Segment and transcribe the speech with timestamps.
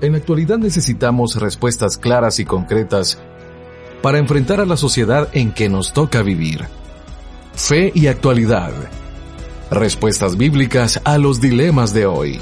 [0.00, 3.18] En la actualidad necesitamos respuestas claras y concretas
[4.00, 6.66] para enfrentar a la sociedad en que nos toca vivir.
[7.54, 8.72] Fe y actualidad.
[9.70, 12.40] Respuestas bíblicas a los dilemas de hoy.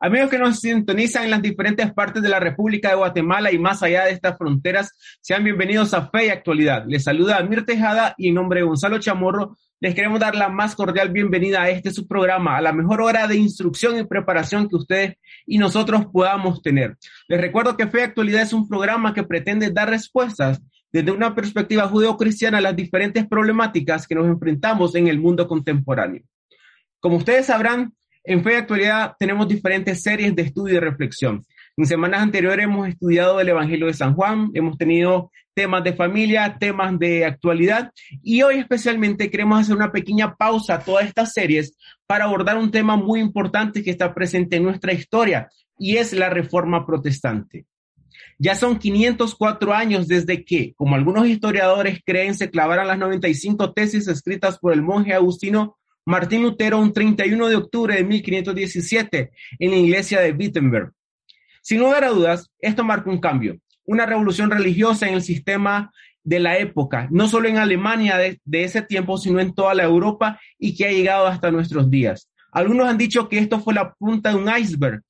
[0.00, 3.82] Amigos que nos sintonizan en las diferentes partes de la República de Guatemala y más
[3.82, 6.84] allá de estas fronteras, sean bienvenidos a Fe y Actualidad.
[6.86, 10.76] Les saluda Mir Tejada y en nombre de Gonzalo Chamorro les queremos dar la más
[10.76, 15.16] cordial bienvenida a este subprograma, a la mejor hora de instrucción y preparación que ustedes
[15.46, 16.96] y nosotros podamos tener.
[17.26, 21.34] Les recuerdo que Fe y Actualidad es un programa que pretende dar respuestas desde una
[21.34, 26.22] perspectiva judeocristiana a las diferentes problemáticas que nos enfrentamos en el mundo contemporáneo.
[27.00, 27.94] Como ustedes sabrán,
[28.28, 31.46] en Fe y Actualidad tenemos diferentes series de estudio y reflexión.
[31.78, 36.58] En semanas anteriores hemos estudiado el Evangelio de San Juan, hemos tenido temas de familia,
[36.60, 37.90] temas de actualidad
[38.22, 41.74] y hoy especialmente queremos hacer una pequeña pausa a todas estas series
[42.06, 45.48] para abordar un tema muy importante que está presente en nuestra historia
[45.78, 47.64] y es la reforma protestante.
[48.38, 54.06] Ya son 504 años desde que, como algunos historiadores creen, se clavaran las 95 tesis
[54.06, 59.76] escritas por el monje agustino Martín Lutero un 31 de octubre de 1517 en la
[59.76, 60.92] iglesia de Wittenberg.
[61.60, 65.92] Sin lugar a dudas, esto marca un cambio, una revolución religiosa en el sistema
[66.24, 69.84] de la época, no solo en Alemania de, de, ese tiempo, sino en toda la
[69.84, 72.30] Europa y que ha llegado hasta nuestros días.
[72.52, 75.02] Algunos han dicho que esto fue la punta de un iceberg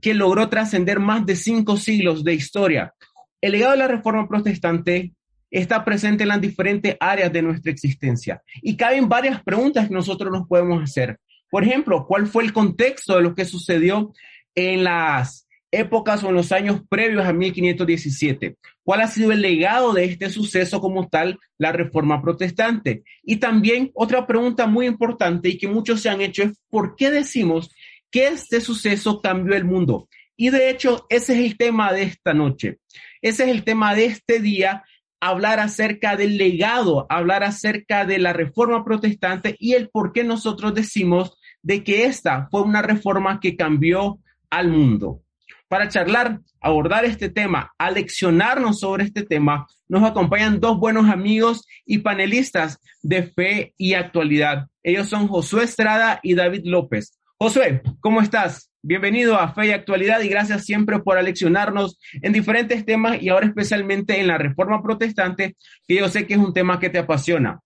[0.00, 2.94] que logró trascender más de cinco siglos de historia.
[3.42, 5.12] El legado de la Reforma Protestante
[5.50, 8.42] está presente en las diferentes áreas de nuestra existencia.
[8.62, 11.18] Y caben varias preguntas que nosotros nos podemos hacer.
[11.50, 14.12] Por ejemplo, ¿cuál fue el contexto de lo que sucedió
[14.54, 18.56] en las épocas o en los años previos a 1517?
[18.82, 23.04] ¿Cuál ha sido el legado de este suceso como tal, la reforma protestante?
[23.22, 27.10] Y también otra pregunta muy importante y que muchos se han hecho es, ¿por qué
[27.10, 27.70] decimos
[28.10, 30.08] que este suceso cambió el mundo?
[30.36, 32.78] Y de hecho, ese es el tema de esta noche.
[33.22, 34.84] Ese es el tema de este día
[35.20, 40.74] hablar acerca del legado, hablar acerca de la reforma protestante y el por qué nosotros
[40.74, 44.18] decimos de que esta fue una reforma que cambió
[44.50, 45.22] al mundo.
[45.68, 51.98] Para charlar, abordar este tema, aleccionarnos sobre este tema, nos acompañan dos buenos amigos y
[51.98, 54.68] panelistas de fe y actualidad.
[54.84, 57.18] Ellos son Josué Estrada y David López.
[57.38, 58.70] Josué, ¿cómo estás?
[58.80, 63.46] Bienvenido a Fe y Actualidad y gracias siempre por aleccionarnos en diferentes temas y ahora
[63.46, 65.54] especialmente en la reforma protestante,
[65.86, 67.60] que yo sé que es un tema que te apasiona.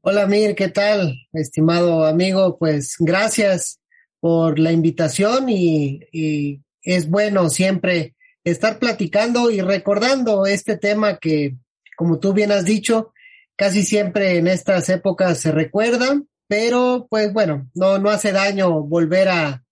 [0.00, 1.14] Hola Mir, ¿qué tal?
[1.32, 3.80] Estimado amigo, pues gracias
[4.18, 11.54] por la invitación y, y es bueno siempre estar platicando y recordando este tema que,
[11.96, 13.12] como tú bien has dicho,
[13.54, 16.20] casi siempre en estas épocas se recuerda,
[16.56, 19.64] pero pues bueno, no, no hace daño volver a,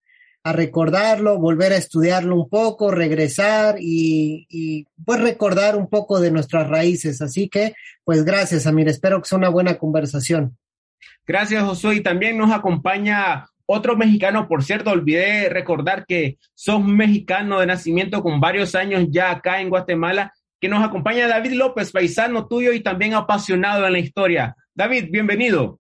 [0.43, 6.69] a recordarlo, volver a estudiarlo un poco, regresar y, pues recordar un poco de nuestras
[6.69, 7.23] raíces.
[7.23, 8.89] Así que, pues gracias, Amir.
[8.89, 10.59] Espero que sea una buena conversación.
[11.25, 11.97] Gracias, Josué.
[11.97, 18.25] Y también nos acompaña otro mexicano, por cierto, olvidé recordar que sos mexicano de nacimiento
[18.25, 22.81] con varios años ya acá en Guatemala, que nos acompaña David López, paisano tuyo y
[22.81, 24.57] también apasionado en la historia.
[24.75, 25.79] David, bienvenido.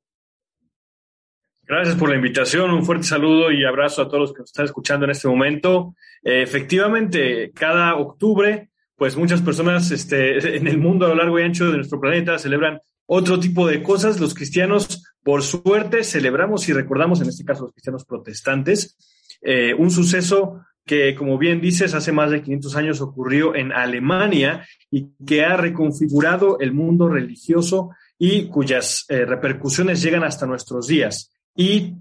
[1.64, 4.64] Gracias por la invitación, un fuerte saludo y abrazo a todos los que nos están
[4.64, 5.94] escuchando en este momento.
[6.24, 11.44] Eh, efectivamente, cada octubre, pues muchas personas este, en el mundo a lo largo y
[11.44, 14.18] ancho de nuestro planeta celebran otro tipo de cosas.
[14.18, 18.96] Los cristianos, por suerte, celebramos y recordamos, en este caso los cristianos protestantes,
[19.40, 24.66] eh, un suceso que, como bien dices, hace más de 500 años ocurrió en Alemania
[24.90, 31.28] y que ha reconfigurado el mundo religioso y cuyas eh, repercusiones llegan hasta nuestros días
[31.54, 31.94] y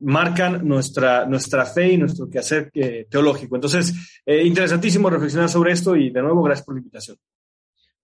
[0.00, 3.54] marcan nuestra, nuestra fe y nuestro quehacer eh, teológico.
[3.54, 7.16] Entonces, eh, interesantísimo reflexionar sobre esto y de nuevo, gracias por la invitación.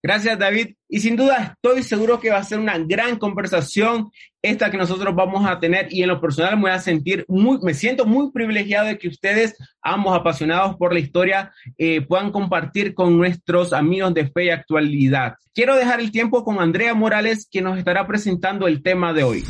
[0.00, 0.76] Gracias, David.
[0.88, 4.10] Y sin duda estoy seguro que va a ser una gran conversación
[4.40, 7.58] esta que nosotros vamos a tener y en lo personal me voy a sentir muy,
[7.62, 12.94] me siento muy privilegiado de que ustedes, ambos apasionados por la historia, eh, puedan compartir
[12.94, 15.34] con nuestros amigos de fe y actualidad.
[15.52, 19.44] Quiero dejar el tiempo con Andrea Morales, que nos estará presentando el tema de hoy.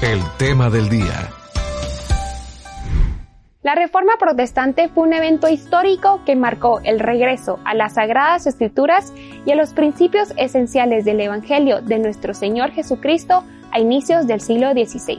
[0.00, 1.28] El tema del día.
[3.64, 9.12] La Reforma Protestante fue un evento histórico que marcó el regreso a las Sagradas Escrituras
[9.44, 13.42] y a los principios esenciales del Evangelio de nuestro Señor Jesucristo
[13.72, 15.18] a inicios del siglo XVI.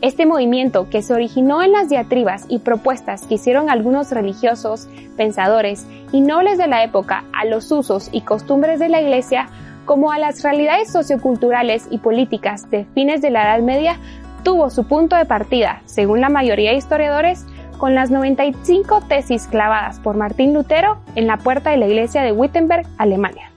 [0.00, 4.86] Este movimiento, que se originó en las diatribas y propuestas que hicieron algunos religiosos,
[5.16, 9.48] pensadores y nobles de la época a los usos y costumbres de la Iglesia,
[9.88, 13.98] como a las realidades socioculturales y políticas de fines de la Edad Media,
[14.42, 17.46] tuvo su punto de partida, según la mayoría de historiadores,
[17.78, 22.32] con las 95 tesis clavadas por Martín Lutero en la puerta de la iglesia de
[22.32, 23.50] Wittenberg, Alemania.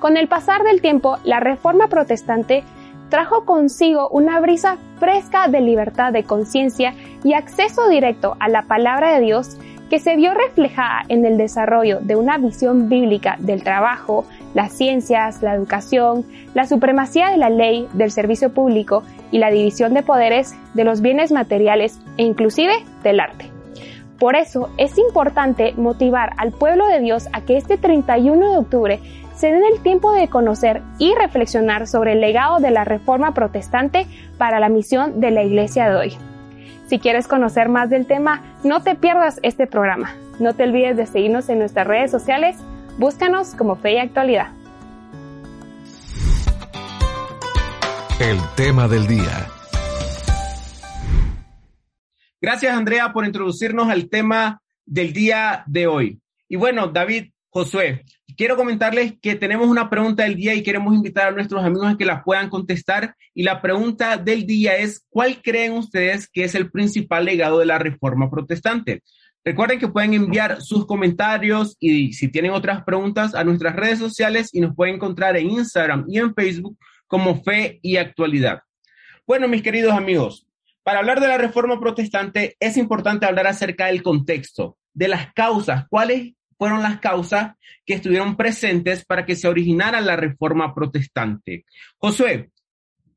[0.00, 2.64] Con el pasar del tiempo, la reforma protestante
[3.08, 9.14] trajo consigo una brisa fresca de libertad de conciencia y acceso directo a la palabra
[9.14, 9.56] de Dios
[9.88, 14.24] que se vio reflejada en el desarrollo de una visión bíblica del trabajo,
[14.54, 19.94] las ciencias, la educación, la supremacía de la ley, del servicio público y la división
[19.94, 22.72] de poderes de los bienes materiales e inclusive
[23.02, 23.50] del arte.
[24.18, 29.00] Por eso es importante motivar al pueblo de Dios a que este 31 de octubre
[29.34, 34.06] se den el tiempo de conocer y reflexionar sobre el legado de la Reforma Protestante
[34.38, 36.16] para la misión de la Iglesia de hoy.
[36.86, 40.14] Si quieres conocer más del tema, no te pierdas este programa.
[40.38, 42.56] No te olvides de seguirnos en nuestras redes sociales.
[42.98, 44.52] Búscanos como Fe y Actualidad.
[48.20, 49.48] El tema del día.
[52.40, 56.20] Gracias, Andrea, por introducirnos al tema del día de hoy.
[56.48, 58.04] Y bueno, David, Josué,
[58.36, 61.96] quiero comentarles que tenemos una pregunta del día y queremos invitar a nuestros amigos a
[61.96, 63.16] que la puedan contestar.
[63.32, 67.66] Y la pregunta del día es, ¿cuál creen ustedes que es el principal legado de
[67.66, 69.02] la Reforma Protestante?
[69.44, 74.50] Recuerden que pueden enviar sus comentarios y si tienen otras preguntas a nuestras redes sociales
[74.52, 76.78] y nos pueden encontrar en Instagram y en Facebook
[77.08, 78.60] como Fe y Actualidad.
[79.26, 80.46] Bueno, mis queridos amigos,
[80.84, 85.86] para hablar de la Reforma Protestante es importante hablar acerca del contexto, de las causas,
[85.88, 87.54] cuáles fueron las causas
[87.84, 91.64] que estuvieron presentes para que se originara la reforma protestante.
[91.98, 92.50] Josué,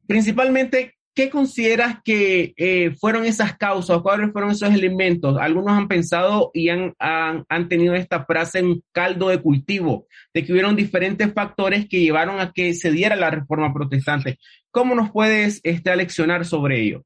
[0.08, 4.02] principalmente, ¿qué consideras que eh, fueron esas causas?
[4.02, 5.38] ¿Cuáles fueron esos elementos?
[5.40, 10.52] Algunos han pensado y han, han, tenido esta frase en caldo de cultivo, de que
[10.52, 14.38] hubieron diferentes factores que llevaron a que se diera la reforma protestante.
[14.72, 17.06] ¿Cómo nos puedes este, aleccionar sobre ello?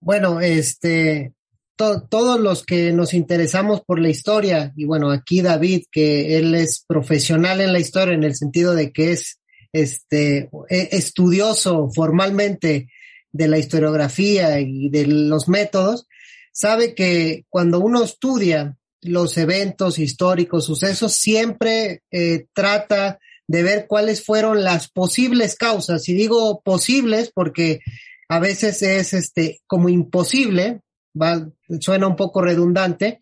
[0.00, 1.34] Bueno, este,
[1.76, 6.84] todos los que nos interesamos por la historia, y bueno, aquí David, que él es
[6.86, 9.40] profesional en la historia en el sentido de que es
[9.74, 12.88] este e, estudioso formalmente
[13.32, 16.06] de la historiografía y de los métodos,
[16.52, 24.24] sabe que cuando uno estudia los eventos históricos, sucesos, siempre eh, trata de ver cuáles
[24.24, 26.08] fueron las posibles causas.
[26.08, 27.80] Y digo posibles porque
[28.28, 30.80] a veces es este como imposible
[31.20, 31.48] va,
[31.80, 33.20] suena un poco redundante,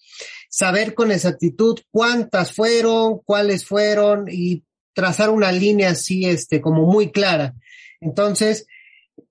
[0.48, 7.10] saber con exactitud cuántas fueron, cuáles fueron y trazar una línea así, este, como muy
[7.10, 7.54] clara.
[8.00, 8.66] Entonces,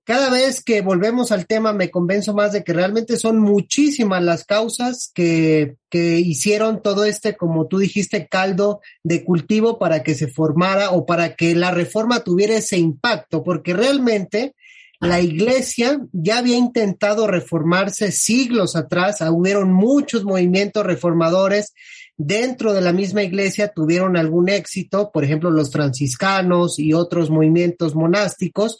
[0.04, 4.44] cada vez que volvemos al tema me convenzo más de que realmente son muchísimas las
[4.44, 10.28] causas que, que hicieron todo este, como tú dijiste, caldo de cultivo para que se
[10.28, 14.54] formara o para que la reforma tuviera ese impacto, porque realmente
[15.02, 21.74] la iglesia ya había intentado reformarse siglos atrás, hubieron muchos movimientos reformadores
[22.16, 27.94] dentro de la misma iglesia tuvieron algún éxito, por ejemplo, los franciscanos y otros movimientos
[27.94, 28.78] monásticos,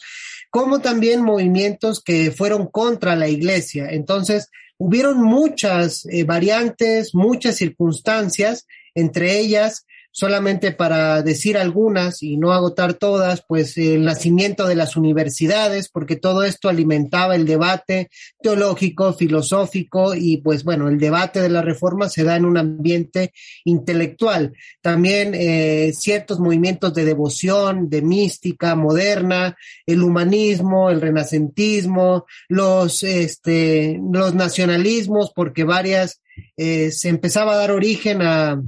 [0.49, 3.87] como también movimientos que fueron contra la iglesia.
[3.89, 12.53] Entonces, hubieron muchas eh, variantes, muchas circunstancias, entre ellas solamente para decir algunas y no
[12.53, 19.13] agotar todas, pues el nacimiento de las universidades, porque todo esto alimentaba el debate teológico,
[19.13, 23.33] filosófico y pues bueno, el debate de la reforma se da en un ambiente
[23.65, 24.53] intelectual.
[24.81, 33.99] También eh, ciertos movimientos de devoción, de mística moderna, el humanismo, el renacentismo, los, este,
[34.11, 36.21] los nacionalismos, porque varias
[36.55, 38.61] eh, se empezaba a dar origen a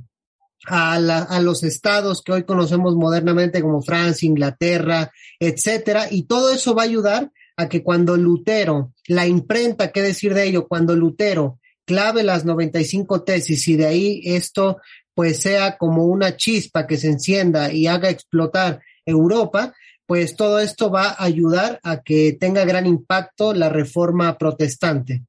[0.68, 6.84] a, los estados que hoy conocemos modernamente como Francia, Inglaterra, etcétera, y todo eso va
[6.84, 12.24] a ayudar a que cuando Lutero, la imprenta, qué decir de ello, cuando Lutero clave
[12.24, 14.78] las 95 tesis y de ahí esto
[15.14, 19.74] pues sea como una chispa que se encienda y haga explotar Europa,
[20.06, 25.24] pues todo esto va a ayudar a que tenga gran impacto la reforma protestante.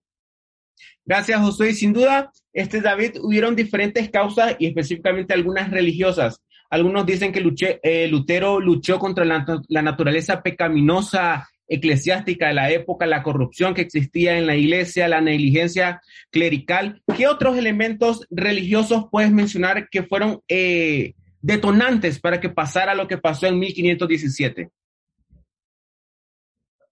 [1.07, 1.73] Gracias, Josué.
[1.73, 6.43] Sin duda, este David, hubieron diferentes causas y específicamente algunas religiosas.
[6.69, 13.23] Algunos dicen que eh, Lutero luchó contra la, naturaleza pecaminosa eclesiástica de la época, la
[13.23, 17.03] corrupción que existía en la iglesia, la negligencia clerical.
[17.17, 23.19] ¿Qué otros elementos religiosos puedes mencionar que fueron eh, detonantes para que pasara lo que
[23.19, 24.71] pasó en 1517?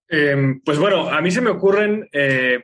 [0.07, 2.63] Em, pues bueno, a mí se me ocurren eh,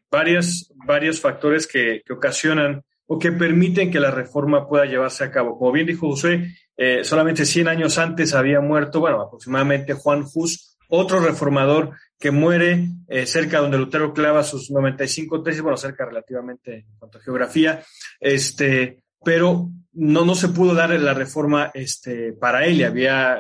[0.86, 5.58] varios, factores que, ocasionan o que permiten que la reforma pueda llevarse a cabo.
[5.58, 10.78] Como bien dijo José, eh, solamente 100 años antes había muerto, bueno, aproximadamente Juan Hus,
[10.88, 16.76] otro reformador que muere eh, cerca donde Lutero clava sus 95 tesis, bueno, cerca relativamente
[16.76, 17.84] en cuanto a geografía,
[18.20, 23.40] este, pero no, no se pudo dar la reforma este, para él y había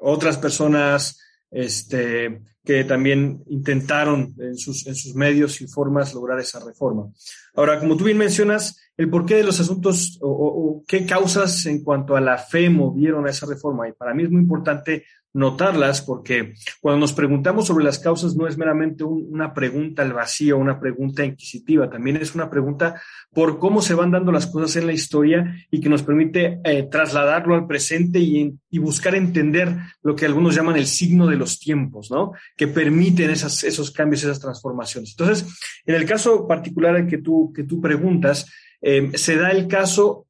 [0.00, 6.64] otras personas este, que también intentaron en sus, en sus medios y formas lograr esa
[6.64, 7.10] reforma.
[7.54, 11.82] Ahora, como tú bien mencionas, el porqué de los asuntos o, o, qué causas en
[11.82, 16.02] cuanto a la fe movieron a esa reforma, y para mí es muy importante notarlas
[16.02, 20.80] porque cuando nos preguntamos sobre las causas no es meramente una pregunta al vacío, una
[20.80, 23.00] pregunta inquisitiva, también es una pregunta
[23.32, 26.88] por cómo se van dando las cosas en la historia y que nos permite eh,
[26.90, 32.10] trasladarlo al presente y, buscar entender lo que algunos llaman el signo de los tiempos,
[32.10, 32.32] ¿no?
[32.56, 35.10] Que permiten esas, esos cambios, esas transformaciones.
[35.10, 35.46] Entonces,
[35.84, 40.26] en el caso particular que tú, que tú preguntas, eh, se da el caso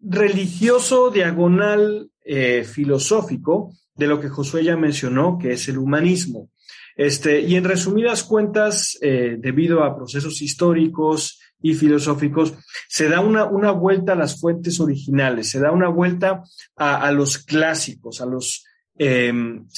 [0.00, 6.50] religioso diagonal eh, filosófico de lo que Josué ya mencionó, que es el humanismo.
[6.96, 12.54] Este, y en resumidas cuentas, eh, debido a procesos históricos y filosóficos,
[12.88, 16.42] se da una, una vuelta a las fuentes originales, se da una vuelta
[16.76, 18.64] a, los clásicos, a los,
[18.96, 19.32] eh,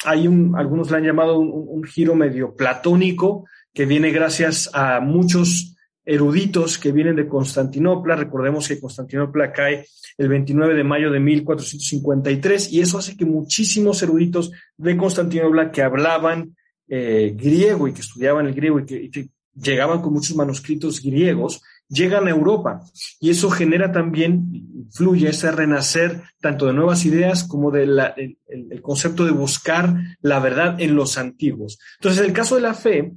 [0.04, 5.76] hay un, algunos le han llamado un giro medio platónico, que viene gracias a muchos
[6.04, 8.16] eruditos que vienen de Constantinopla.
[8.16, 9.87] Recordemos que Constantinopla cae
[10.19, 15.83] el 29 de mayo de 1453 y eso hace que muchísimos eruditos de Constantinopla que
[15.83, 16.57] hablaban
[16.88, 22.26] eh, griego y que estudiaban el griego y que, llegaban con muchos manuscritos griegos, llegan
[22.26, 22.80] a Europa
[23.19, 28.80] y eso genera también, influye ese renacer tanto de nuevas ideas como del de el,
[28.80, 31.78] concepto de buscar la verdad en los antiguos.
[31.99, 33.12] Entonces, el caso de la fe,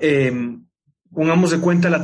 [0.00, 0.58] eh,
[1.12, 2.02] pongamos de cuenta la,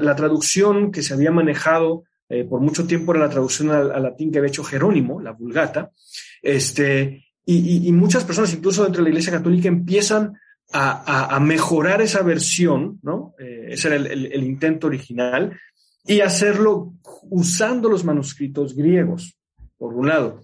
[0.00, 4.32] la, traducción que se había manejado eh, por mucho tiempo era la traducción al, latín
[4.32, 5.90] que había hecho Jerónimo, la Vulgata,
[6.42, 10.34] este, y, muchas personas, incluso dentro de la Iglesia Católica, empiezan
[10.72, 13.34] a, mejorar esa versión, ¿no?
[13.38, 15.56] Eh, ese era el, intento original,
[16.04, 16.94] y hacerlo
[17.30, 19.38] usando los manuscritos griegos,
[19.78, 20.40] por un lado.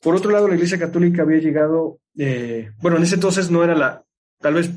[0.00, 3.74] Por otro lado, la Iglesia Católica había llegado, eh, bueno, en ese entonces no era
[3.74, 4.04] la,
[4.40, 4.70] tal vez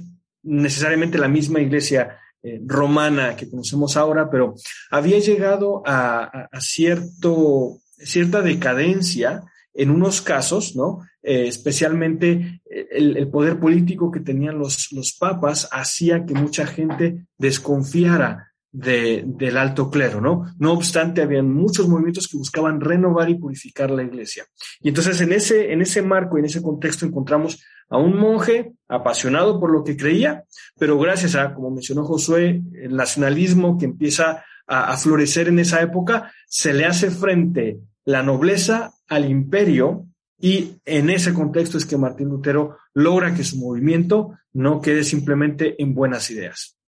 [0.43, 2.17] necesariamente la misma iglesia
[2.65, 4.55] romana que conocemos ahora, pero
[4.89, 9.43] había llegado a, cierto, cierta decadencia
[9.73, 10.99] en unos casos, ¿no?
[11.23, 17.27] Eh, especialmente eh, el, poder político que tenían los, los papas hacía que mucha gente
[17.37, 20.45] desconfiara de, del alto clero, ¿no?
[20.57, 24.45] No obstante, habían muchos movimientos que buscaban renovar y purificar la iglesia.
[24.79, 29.59] Y entonces en ese, en ese marco, en ese contexto, encontramos a un monje apasionado
[29.59, 30.45] por lo que creía,
[30.79, 35.81] pero gracias a, como mencionó Josué, el nacionalismo que empieza a, a florecer en esa
[35.81, 40.05] época, se le hace frente la nobleza al imperio
[40.39, 45.81] y en ese contexto es que Martín Lutero logra que su movimiento no quede simplemente
[45.81, 46.80] en buenas ideas.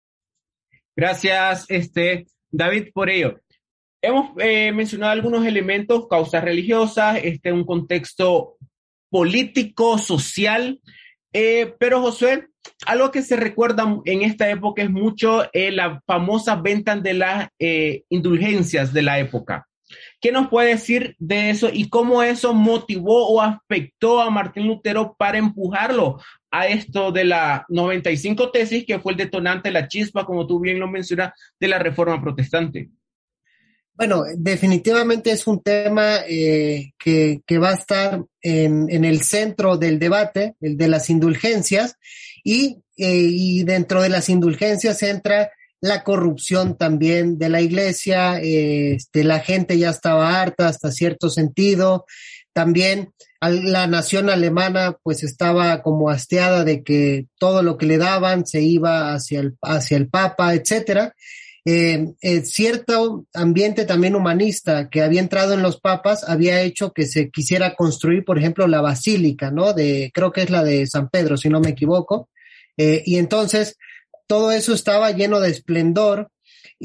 [0.96, 3.40] Gracias, este, David, por ello.
[4.02, 8.58] Hemos eh, mencionado algunos elementos, causas religiosas, este, un contexto
[9.10, 10.82] político, social,
[11.32, 12.48] eh, pero Josué,
[12.86, 17.50] algo que se recuerda en esta época es mucho eh, la famosa venta de las
[18.10, 19.68] indulgencias de la época.
[20.20, 25.16] ¿Qué nos puede decir de eso y cómo eso motivó o afectó a Martín Lutero
[25.18, 26.20] para empujarlo
[26.56, 30.80] a esto de la 95 tesis, que fue el detonante, la chispa, como tú bien
[30.80, 32.92] lo mencionas, de la reforma protestante?
[33.96, 40.54] Bueno, definitivamente es un tema eh, que, va a estar en, el centro del debate,
[40.62, 41.96] el de las indulgencias,
[42.44, 45.50] y, eh, y dentro de las indulgencias entra
[45.82, 52.06] la corrupción también de la iglesia, este, la gente ya estaba harta hasta cierto sentido,
[52.54, 58.46] también la nación alemana pues estaba como hasteada de que todo lo que le daban
[58.46, 61.14] se iba hacia el, hacia el Papa, etcétera.
[61.66, 67.06] eh, eh, cierto ambiente también humanista que había entrado en los papas había hecho que
[67.06, 69.74] se quisiera construir, por ejemplo, la basílica, ¿no?
[69.74, 72.30] De, creo que es la de San Pedro, si no me equivoco.
[72.78, 73.78] Eh, y entonces
[74.28, 76.30] todo eso estaba lleno de esplendor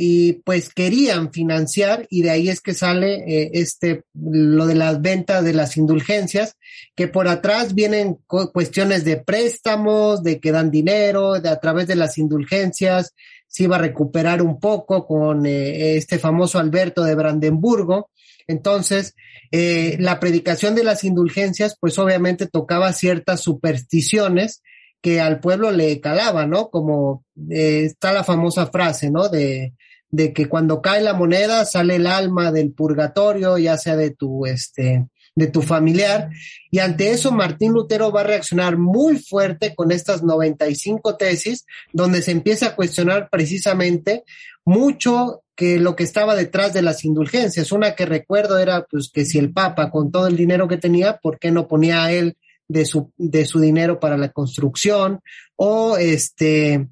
[0.01, 5.03] y pues querían financiar y de ahí es que sale eh, este lo de las
[5.03, 6.55] ventas de las indulgencias
[6.95, 11.97] que por atrás vienen cuestiones de préstamos de que dan dinero de a través de
[11.97, 13.13] las indulgencias
[13.49, 18.11] se iba a recuperar un poco con eh, este famoso Alberto de Brandenburgo
[18.47, 19.17] entonces
[19.51, 24.63] eh, la predicación de las indulgencias pues obviamente tocaba ciertas supersticiones
[25.01, 26.71] que al pueblo le calaba, ¿no?
[26.71, 29.29] Como está la famosa frase, ¿no?
[29.29, 29.75] De
[30.11, 34.47] de que cuando cae la moneda sale el alma del purgatorio, ya sea de tu,
[34.47, 36.31] este, de tu familiar.
[36.71, 42.23] Y ante eso, Martín Lutero va a reaccionar muy fuerte con estas 95 tesis, donde
[42.23, 44.25] se empieza a cuestionar precisamente
[44.65, 47.73] mucho que lo que estaba detrás de las indulgencias.
[47.73, 51.19] Una que recuerdo era, pues, que si el Papa, con todo el dinero que tenía,
[51.19, 52.37] ¿por qué no ponía a él
[52.69, 55.21] de su, de su dinero para la construcción?
[55.57, 56.89] O este,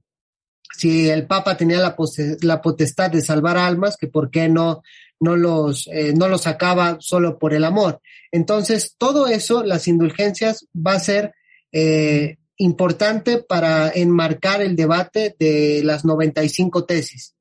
[0.76, 1.97] si el Papa tenía la,
[2.42, 4.83] la potestad de salvar almas, que por qué no,
[5.21, 8.00] no, los, eh, no los sacaba solo por el amor.
[8.30, 11.35] Entonces, todo eso, las indulgencias, va a ser
[11.73, 17.35] eh, importante para enmarcar el debate de las 95 tesis.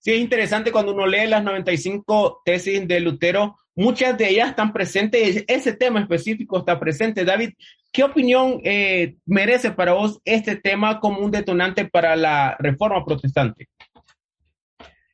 [0.00, 4.72] Sí, es interesante cuando uno lee las 95 tesis de Lutero, muchas de ellas están
[4.72, 7.24] presentes, ese tema específico está presente.
[7.24, 7.50] David,
[7.92, 13.68] ¿qué opinión eh, merece para vos este tema como un detonante para la reforma protestante?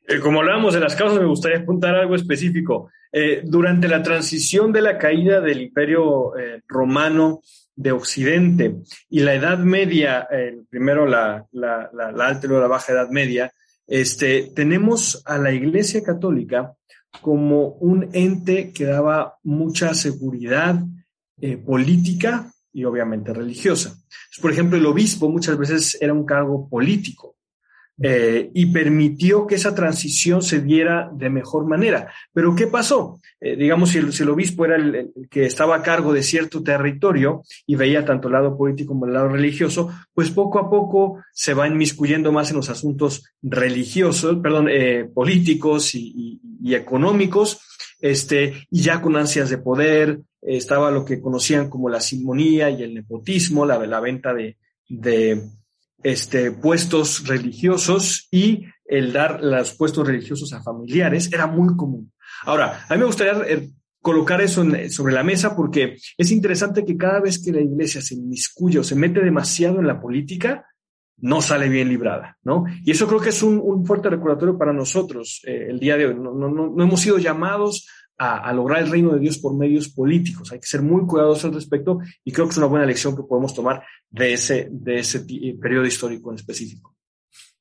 [0.07, 2.89] Eh, como hablábamos de las causas, me gustaría apuntar algo específico.
[3.11, 6.31] Eh, durante la transición de la caída del imperio
[6.67, 7.41] romano
[7.75, 8.75] de Occidente
[9.09, 10.27] y la Edad Media,
[10.69, 11.47] primero la,
[12.19, 13.51] alta y luego la baja Edad Media,
[13.87, 16.73] este, tenemos a la Iglesia Católica
[17.21, 20.79] como un ente que daba mucha seguridad
[21.65, 23.95] política y obviamente religiosa.
[24.41, 27.35] Por ejemplo, el obispo muchas veces era un cargo político
[28.01, 32.13] eh, y permitió que esa transición se diera de mejor manera.
[32.31, 33.19] Pero ¿qué pasó?
[33.41, 37.75] Eh, digamos, si el, obispo era el, que estaba a cargo de cierto territorio y
[37.75, 41.67] veía tanto el lado político como el lado religioso, pues poco a poco se va
[41.67, 46.39] inmiscuyendo más en los asuntos religiosos, perdón, eh, políticos y,
[46.73, 47.59] económicos,
[47.99, 52.83] este, y ya con ansias de poder, estaba lo que conocían como la simonía y
[52.83, 54.57] el nepotismo, la, venta de,
[56.03, 62.11] este, puestos religiosos y el dar los puestos religiosos a familiares era muy común.
[62.43, 63.69] Ahora, a mí me gustaría eh,
[64.01, 68.15] colocar eso sobre la mesa porque es interesante que cada vez que la iglesia se
[68.15, 70.65] inmiscuye o se mete demasiado en la política,
[71.21, 72.63] no sale bien librada, ¿no?
[72.83, 76.15] Y eso creo que es un, fuerte recordatorio para nosotros eh, el día de hoy.
[76.15, 77.87] No, hemos sido llamados
[78.19, 80.51] a, lograr el reino de Dios por medios políticos.
[80.51, 83.23] Hay que ser muy cuidadosos al respecto y creo que es una buena lección que
[83.23, 86.95] podemos tomar de ese, de ese eh, periodo histórico en específico.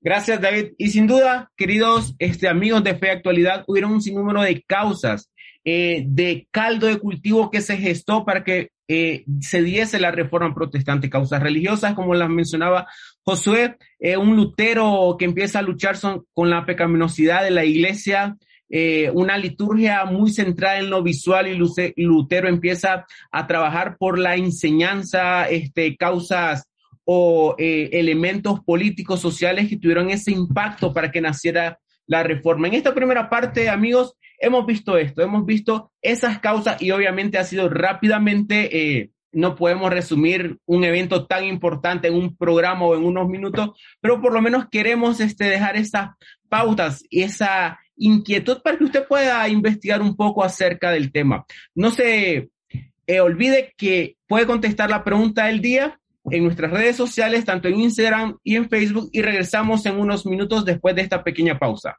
[0.01, 0.73] Gracias, David.
[0.77, 5.31] Y sin duda, queridos este, amigos de Fe Actualidad, hubieron un sinnúmero de causas,
[5.64, 10.55] eh, de caldo de cultivo que se gestó para que eh, se diese la reforma
[10.55, 11.11] protestante.
[11.11, 12.88] Causas religiosas, como las mencionaba
[13.23, 13.77] Josué,
[14.18, 15.97] un Lutero que empieza a luchar
[16.33, 18.37] con la pecaminosidad de la iglesia,
[18.70, 24.37] eh, una liturgia muy centrada en lo visual y Lutero empieza a trabajar por la
[24.37, 26.68] enseñanza, este, causas
[27.04, 32.68] o eh, elementos políticos, sociales que tuvieron ese impacto para que naciera la reforma.
[32.68, 37.44] En esta primera parte, amigos, hemos visto esto, hemos visto esas causas y obviamente ha
[37.44, 43.04] sido rápidamente, eh, no podemos resumir un evento tan importante en un programa o en
[43.04, 46.11] unos minutos, pero por lo menos queremos este, dejar esas
[46.48, 51.44] pautas y esa inquietud para que usted pueda investigar un poco acerca del tema.
[51.74, 52.50] No se
[53.06, 55.98] eh, olvide que puede contestar la pregunta del día
[56.30, 60.64] en nuestras redes sociales, tanto en Instagram y en Facebook, y regresamos en unos minutos
[60.64, 61.96] después de esta pequeña pausa.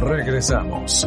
[0.00, 1.06] Regresamos.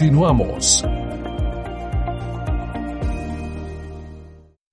[0.00, 0.82] Continuamos.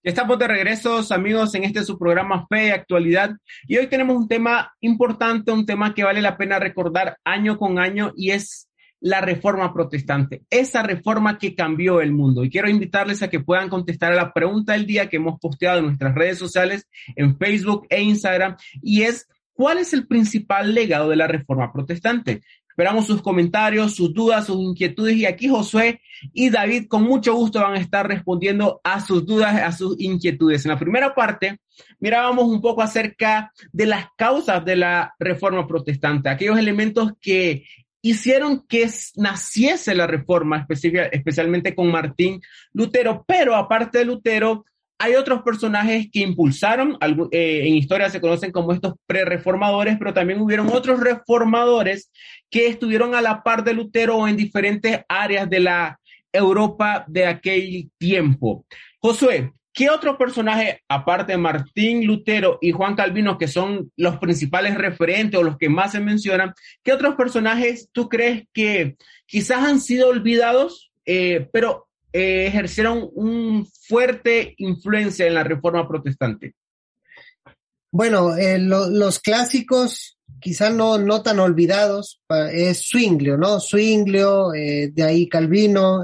[0.02, 3.32] Estamos de regreso, amigos, en este su programa Fe y Actualidad.
[3.68, 7.78] Y hoy tenemos un tema importante, un tema que vale la pena recordar año con
[7.78, 8.70] año y es
[9.02, 12.46] la reforma protestante, esa reforma que cambió el mundo.
[12.46, 15.80] Y quiero invitarles a que puedan contestar a la pregunta del día que hemos posteado
[15.80, 16.88] en nuestras redes sociales,
[17.18, 22.44] en Facebook e Instagram, y es, ¿cuál es el principal legado de la reforma protestante?
[22.78, 26.00] Esperamos sus comentarios, sus dudas, sus inquietudes y aquí Josué
[26.32, 30.64] y David con mucho gusto van a estar respondiendo a sus dudas, a sus inquietudes.
[30.64, 31.60] En la primera parte
[32.00, 37.66] mirábamos un poco acerca de las causas de la reforma protestante, aquellos elementos que
[38.04, 44.66] hicieron que naciese la reforma, especialmente con Martín Lutero, pero aparte de Lutero,
[45.00, 46.98] hay otros personajes que impulsaron,
[47.32, 52.12] eh, en historia se conocen como estos pre-reformadores, pero también hubieron otros reformadores
[52.50, 56.00] que estuvieron a la par de Lutero en diferentes áreas de la
[56.32, 58.66] Europa de aquel tiempo.
[59.00, 64.76] Josué, ¿qué otros personajes, aparte de Martín Lutero y Juan Calvino, que son los principales
[64.76, 68.96] referentes o los que más se mencionan, qué otros personajes tú crees que
[69.28, 71.87] quizás han sido olvidados, eh, pero
[72.18, 76.56] eh, ejercieron un fuerte influencia en la reforma protestante?
[77.92, 83.60] Bueno, eh, los clásicos, quizá no, no tan olvidados, es Zwinglio, ¿no?
[83.60, 86.02] Zwinglio, eh, de ahí Calvino,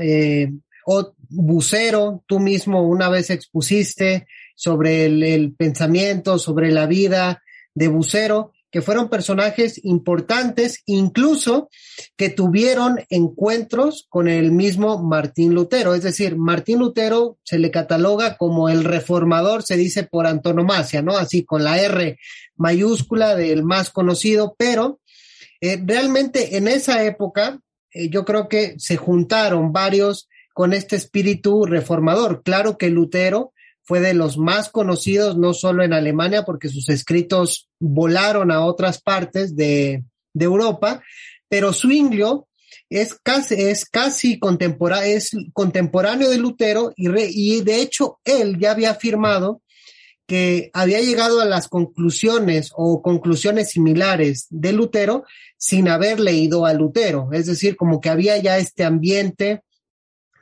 [0.85, 7.41] o Bucero, tú mismo una vez expusiste sobre el pensamiento, sobre la vida
[7.73, 11.69] de Bucero que fueron personajes importantes, incluso
[12.17, 15.93] que tuvieron encuentros con el mismo Martín Lutero.
[15.93, 21.15] Es decir, Martín Lutero se le cataloga como el reformador, se dice por antonomasia, ¿no?
[21.15, 22.17] Así con la R
[22.55, 24.99] mayúscula del más conocido, pero
[25.61, 27.59] eh, realmente en esa época
[27.91, 32.41] eh, yo creo que se juntaron varios con este espíritu reformador.
[32.41, 33.52] Claro que Lutero
[33.83, 39.01] fue de los más conocidos, no solo en Alemania, porque sus escritos volaron a otras
[39.01, 40.03] partes de,
[40.35, 41.03] Europa,
[41.47, 42.47] pero Zwinglio
[42.89, 48.71] es casi, es casi contemporáneo, es contemporáneo de Lutero y, y de hecho él ya
[48.71, 49.61] había afirmado
[50.25, 55.23] que había llegado a las conclusiones o conclusiones similares de Lutero
[55.55, 59.61] sin haber leído a Lutero, es decir, como que había ya este ambiente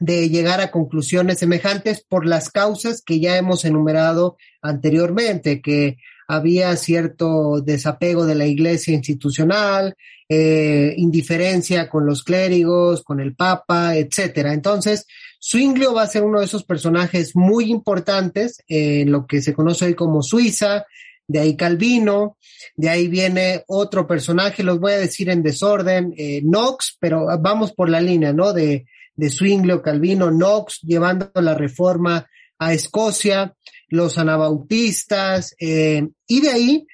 [0.01, 6.75] de llegar a conclusiones semejantes por las causas que ya hemos enumerado anteriormente, que había
[6.75, 9.95] cierto desapego de la iglesia institucional,
[10.27, 14.53] eh, indiferencia con los clérigos, con el papa, etcétera.
[14.53, 15.05] Entonces,
[15.39, 19.85] Zwinglio va a ser uno de esos personajes muy importantes en lo que se conoce
[19.85, 20.87] hoy como Suiza,
[21.27, 22.37] de ahí Calvino,
[22.75, 27.71] de ahí viene otro personaje, los voy a decir en desorden, eh, Knox, pero vamos
[27.73, 28.51] por la línea, ¿no?
[28.51, 28.87] De
[29.21, 33.55] de Zwinglio, Calvino, Knox, llevando la reforma a Escocia,
[33.87, 36.87] los anabautistas, eh, y de ahí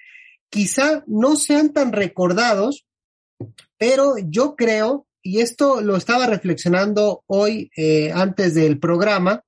[0.50, 2.86] quizá no sean tan recordados,
[3.78, 9.46] pero yo creo, y esto lo estaba reflexionando hoy eh, antes del programa,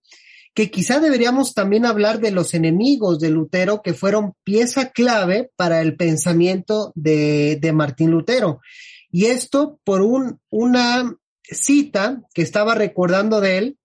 [0.54, 5.82] que quizá deberíamos también hablar de los enemigos de Lutero que fueron pieza clave para
[5.82, 8.62] el pensamiento de, de Martín Lutero.
[9.12, 11.14] Y esto por un, una
[11.52, 13.78] cita que estaba recordando de él,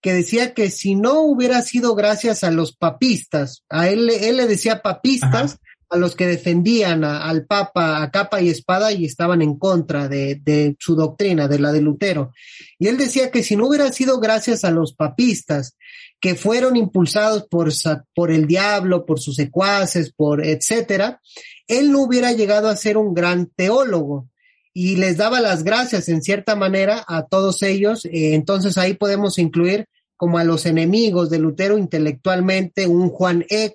[0.00, 4.46] que decía que si no hubiera sido gracias a los papistas, a él, él le
[4.46, 5.58] decía papistas,
[5.92, 10.40] a los que defendían al Papa a capa y espada y estaban en contra de,
[10.42, 12.32] de, su doctrina, de la de Lutero.
[12.78, 15.76] Y él decía que si no hubiera sido gracias a los papistas,
[16.18, 17.70] que fueron impulsados por,
[18.14, 21.20] por el diablo, por sus secuaces, por etcétera,
[21.66, 24.28] él no hubiera llegado a ser un gran teólogo
[24.74, 28.04] y les daba las gracias en cierta manera a todos ellos.
[28.06, 33.74] Eh, entonces ahí podemos incluir como a los enemigos de Lutero intelectualmente, un Juan Eck,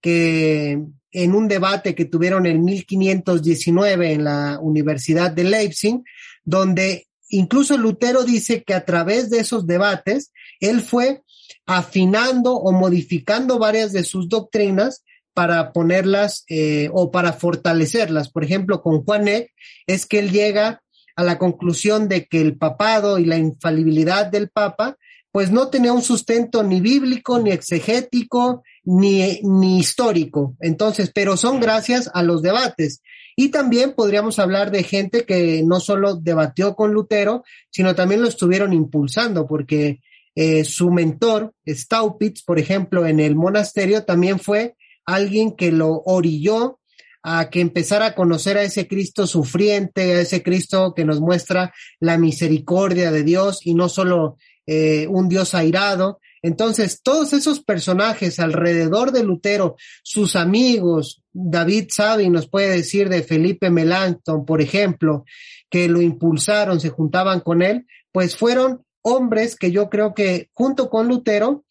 [0.00, 6.02] que en un debate que tuvieron en 1519 en la Universidad de Leipzig,
[6.44, 11.22] donde incluso Lutero dice que a través de esos debates, él fue
[11.64, 18.30] afinando o modificando varias de sus doctrinas para ponerlas eh, o para fortalecerlas.
[18.30, 19.52] Por ejemplo, con Juan Eck
[19.86, 20.82] es que él llega
[21.16, 24.96] a la conclusión de que el papado y la infalibilidad del papa
[25.34, 30.54] pues no tenía un sustento ni bíblico, ni exegético, ni, ni histórico.
[30.60, 33.02] Entonces, pero son gracias a los debates.
[33.34, 38.28] Y también podríamos hablar de gente que no solo debatió con Lutero, sino también lo
[38.28, 40.00] estuvieron impulsando, porque
[40.36, 46.78] eh, su mentor, Staupitz, por ejemplo, en el monasterio, también fue alguien que lo orilló
[47.22, 51.72] a que empezara a conocer a ese Cristo sufriente, a ese Cristo que nos muestra
[51.98, 54.36] la misericordia de Dios y no solo
[54.66, 56.20] eh, un Dios airado.
[56.42, 63.22] Entonces, todos esos personajes alrededor de Lutero, sus amigos, David Savi nos puede decir de
[63.22, 65.24] Felipe Melanchthon, por ejemplo,
[65.70, 70.90] que lo impulsaron, se juntaban con él, pues fueron hombres que yo creo que junto
[70.90, 71.64] con Lutero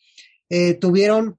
[0.49, 1.37] eh, tuvieron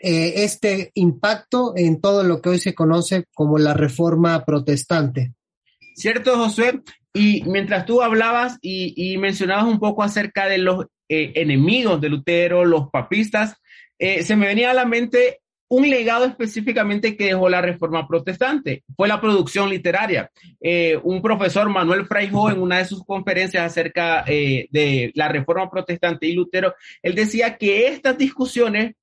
[0.00, 5.34] eh, este impacto en todo lo que hoy se conoce como la reforma protestante.
[5.94, 6.80] Cierto, Josué.
[7.12, 12.64] Y mientras tú hablabas y, mencionabas un poco acerca de los eh, enemigos de Lutero,
[12.64, 13.56] los papistas,
[13.98, 18.82] se me venía a la mente un legado específicamente que dejó la reforma protestante.
[18.96, 20.28] Fue la producción literaria.
[20.60, 25.70] Eh, un profesor, Manuel Fraijo, en una de sus conferencias acerca eh, de la reforma
[25.70, 28.96] protestante y Lutero, él decía que estas discusiones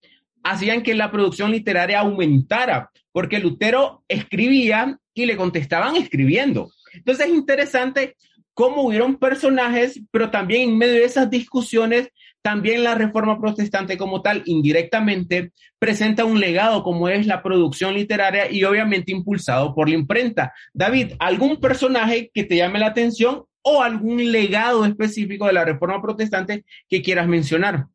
[0.50, 6.72] hacían que la producción literaria aumentara, porque Lutero escribía y le contestaban escribiendo.
[6.94, 8.16] Entonces es interesante
[8.54, 12.10] cómo hubieron personajes, pero también en medio de esas discusiones
[12.42, 18.50] también la reforma protestante como tal, indirectamente, presenta un legado como es la producción literaria
[18.50, 20.54] y obviamente impulsado por la imprenta.
[20.74, 26.02] David, ¿algún personaje que te llame la atención o algún legado específico de la reforma
[26.02, 27.88] protestante que quieras mencionar?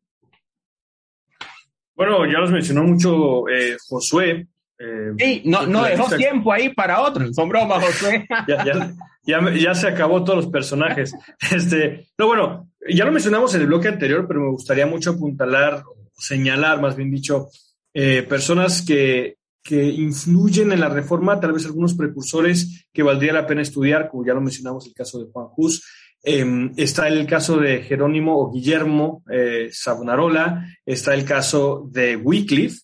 [1.95, 4.47] Bueno, ya los mencionó mucho eh, Josué.
[4.79, 7.31] Eh, sí, no, no dejó tiempo ahí para otro.
[7.33, 8.27] Son bromas, Josué.
[9.25, 11.13] ya, se acabó todos los personajes.
[11.51, 15.83] Este, no, bueno, ya lo mencionamos en el bloque anterior, pero me gustaría mucho apuntalar,
[16.17, 17.49] señalar, más bien dicho,
[17.93, 23.47] eh, personas que, que influyen en la reforma, tal vez algunos precursores que valdría la
[23.47, 25.83] pena estudiar, como ya lo mencionamos, el caso de Juan Hus.
[26.25, 32.79] Em, está el caso de Jerónimo o Guillermo eh, Savonarola, está el caso de Wycliffe,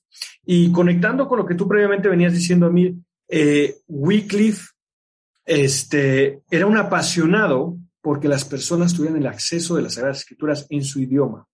[0.45, 2.93] y conectando con lo que tú previamente venías diciendo a mí,
[3.29, 4.71] eh, Wycliffe
[5.45, 10.83] este, era un apasionado porque las personas tuvieran el acceso de las Sagradas Escrituras en
[10.83, 11.47] su idioma.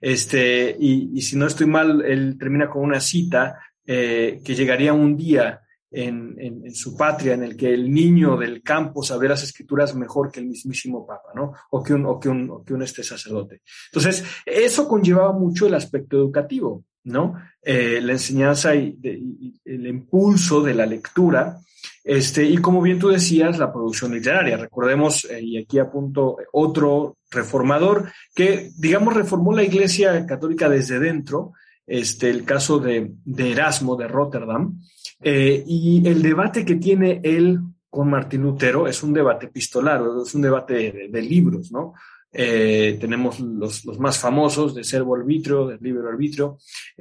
[0.00, 5.16] Este, y, si no estoy mal, él termina con una cita eh, que llegaría un
[5.16, 10.30] día en, su patria en el que el niño del campo sabe las escrituras mejor
[10.30, 11.52] que el mismísimo papa, ¿no?
[11.70, 13.62] O que un, o que un, o que un este sacerdote.
[13.92, 17.34] Entonces, eso conllevaba mucho el aspecto educativo, ¿no?
[17.62, 21.60] Eh, la enseñanza y, y, el impulso de la lectura
[22.02, 24.56] este, y como bien tú decías, la producción literaria.
[24.56, 31.52] Recordemos, eh, y aquí apunto otro reformador que, digamos, reformó la Iglesia Católica desde dentro,
[31.90, 34.80] este, el caso de, Erasmo de Rotterdam,
[35.20, 37.58] eh, y el debate que tiene él
[37.90, 41.94] con Martín Lutero es un debate epistolario, es un debate de, libros, ¿no?
[42.32, 46.58] Eh, tenemos los, más famosos de Servo Arbitrio, del Libre Arbitrio,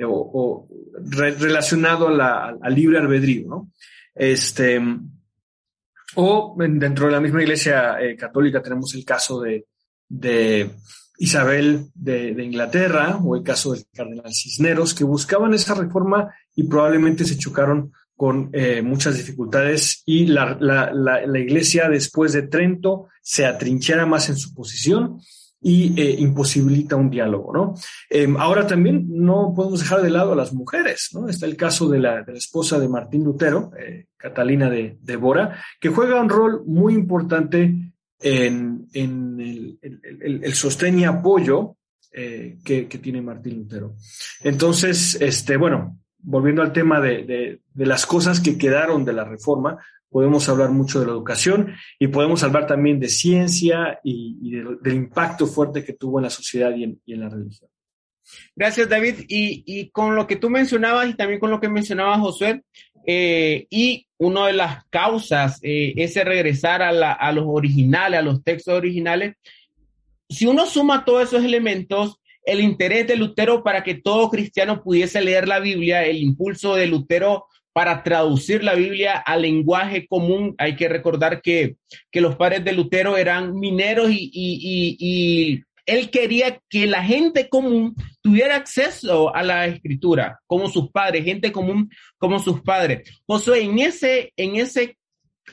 [0.08, 0.68] o,
[1.12, 3.72] relacionado al libre albedrío, ¿no?
[4.16, 4.82] Este,
[6.16, 10.72] o dentro de la misma iglesia eh, católica tenemos el caso de,
[11.20, 17.26] Isabel de, Inglaterra o el caso del cardenal Cisneros, que buscaban esa reforma y probablemente
[17.26, 24.06] se chocaron con eh, muchas dificultades y la, la, iglesia después de Trento se atrinchera
[24.06, 25.20] más en su posición
[25.62, 27.74] y eh, imposibilita un diálogo, ¿no?
[28.10, 31.28] Em, ahora también no podemos dejar de lado a las mujeres, ¿no?
[31.28, 35.16] Está el caso de la, de la esposa de Martín Lutero, eh, Catalina de, de,
[35.18, 41.78] Bora, que juega un rol muy importante en, en el, el, sostén y apoyo
[42.12, 43.96] eh, que, que, tiene Martín Lutero.
[44.44, 49.78] Entonces, este, bueno, volviendo al tema de, de, las cosas que quedaron de la reforma,
[50.10, 54.52] podemos hablar mucho de la educación y podemos hablar también de ciencia y,
[54.82, 57.70] del impacto fuerte que tuvo en la sociedad y en, la religión.
[58.56, 59.26] Gracias, David.
[59.28, 62.64] Y, con lo que tú mencionabas y también con lo que mencionaba Josué,
[63.12, 68.44] eh, y una de las causas, eh, ese regresar a, a los originales, a los
[68.44, 69.36] textos originales,
[70.30, 75.22] si uno suma todos esos elementos, el interés de Lutero para que todo cristiano pudiese
[75.22, 80.54] leer la Biblia, el impulso de Lutero para traducir la Biblia al lenguaje común.
[80.60, 81.78] Hay que recordar que,
[82.14, 89.34] los padres de Lutero eran mineros y, él quería que la gente común tuviera acceso
[89.36, 93.10] a la escritura, como sus padres, gente común como sus padres.
[93.26, 94.98] Josué, en ese, en ese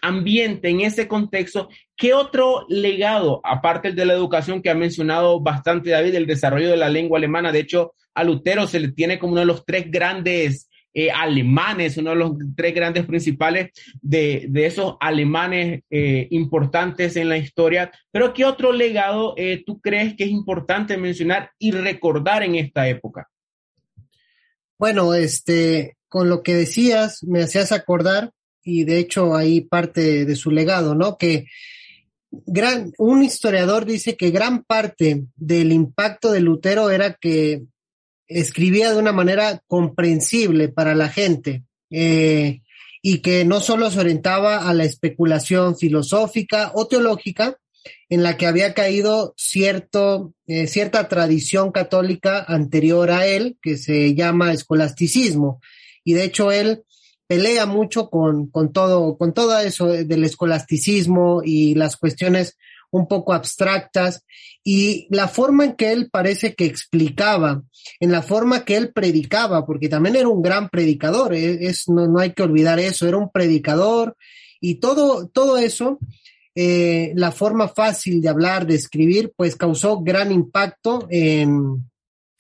[0.02, 5.90] ambiente, en ese contexto, ¿qué otro legado, aparte de la educación que ha mencionado bastante
[5.90, 7.52] David, el desarrollo de la lengua alemana?
[7.52, 11.98] De hecho, a Lutero se le tiene como uno de los tres grandes eh, alemanes,
[11.98, 17.92] uno de los tres grandes principales de, esos alemanes eh, importantes en la historia.
[18.10, 22.88] Pero ¿qué otro legado eh, tú crees que es importante mencionar y recordar en esta
[22.88, 23.28] época?
[24.78, 28.30] Bueno, este, con lo que decías, me hacías acordar,
[28.64, 31.18] y de hecho ahí parte de su legado, ¿no?
[31.18, 31.44] Que
[32.30, 37.64] gran, un historiador dice que gran parte del impacto de Lutero era que
[38.28, 42.60] escribía de una manera comprensible para la gente eh,
[43.02, 47.56] y que no solo se orientaba a la especulación filosófica o teológica,
[48.08, 54.14] en la que había caído cierto, eh, cierta tradición católica anterior a él, que se
[54.14, 55.60] llama escolasticismo.
[56.04, 56.84] Y de hecho él
[57.26, 62.56] pelea mucho con, con, todo, con todo eso del escolasticismo y las cuestiones
[62.90, 64.24] un poco abstractas
[64.68, 67.62] y la forma en que él parece que explicaba,
[68.00, 72.08] en la forma que él predicaba, porque también era un gran predicador, eh, es, no,
[72.08, 74.16] no hay que olvidar eso, era un predicador
[74.60, 76.00] y todo, todo eso,
[76.56, 81.88] eh, la forma fácil de hablar, de escribir, pues causó gran impacto en,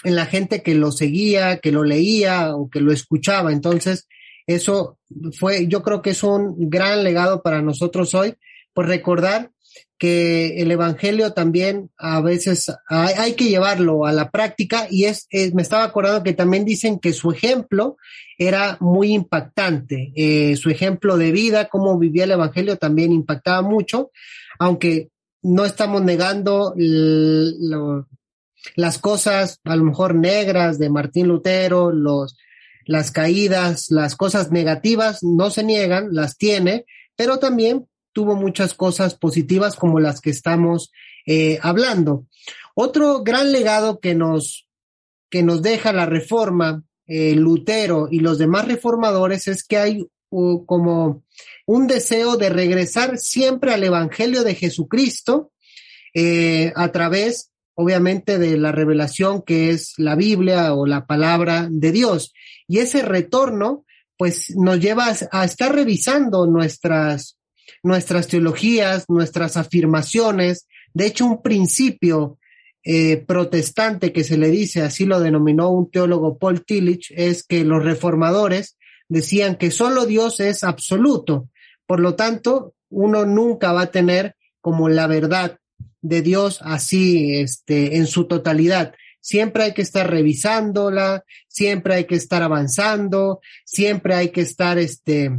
[0.02, 3.52] en la gente que lo seguía, que lo leía o que lo escuchaba.
[3.52, 4.08] Entonces,
[4.48, 4.98] eso
[5.38, 8.34] fue, yo creo que es un gran legado para nosotros hoy,
[8.74, 9.52] por recordar
[9.98, 15.62] que el Evangelio también a veces hay, que llevarlo a la práctica y es, me
[15.62, 17.96] estaba acordando que también dicen que su ejemplo
[18.36, 24.10] era muy impactante, eh, su ejemplo de vida, cómo vivía el Evangelio también impactaba mucho,
[24.58, 25.08] aunque
[25.42, 26.74] no estamos negando
[28.74, 32.36] las cosas a lo mejor negras de Martín Lutero, los,
[32.84, 36.84] las caídas, las cosas negativas no se niegan, las tiene,
[37.16, 40.90] pero también tuvo muchas cosas positivas como las que estamos
[41.26, 42.24] eh, hablando.
[42.74, 44.66] Otro gran legado que nos,
[45.28, 51.24] que nos deja la reforma, eh, Lutero y los demás reformadores es que hay como
[51.66, 55.52] un deseo de regresar siempre al Evangelio de Jesucristo
[56.14, 61.92] eh, a través, obviamente, de la revelación que es la Biblia o la palabra de
[61.92, 62.32] Dios.
[62.66, 63.84] Y ese retorno,
[64.16, 67.35] pues, nos lleva a estar revisando nuestras,
[67.82, 70.66] nuestras teologías, nuestras afirmaciones.
[70.94, 72.38] De hecho, un principio
[72.84, 77.64] eh, protestante que se le dice, así lo denominó un teólogo Paul Tillich, es que
[77.64, 78.76] los reformadores
[79.08, 81.48] decían que solo Dios es absoluto.
[81.86, 85.58] Por lo tanto, uno nunca va a tener como la verdad
[86.00, 88.94] de Dios así, este, en su totalidad.
[89.20, 95.32] Siempre hay que estar revisándola, siempre hay que estar avanzando, siempre hay que estar, este,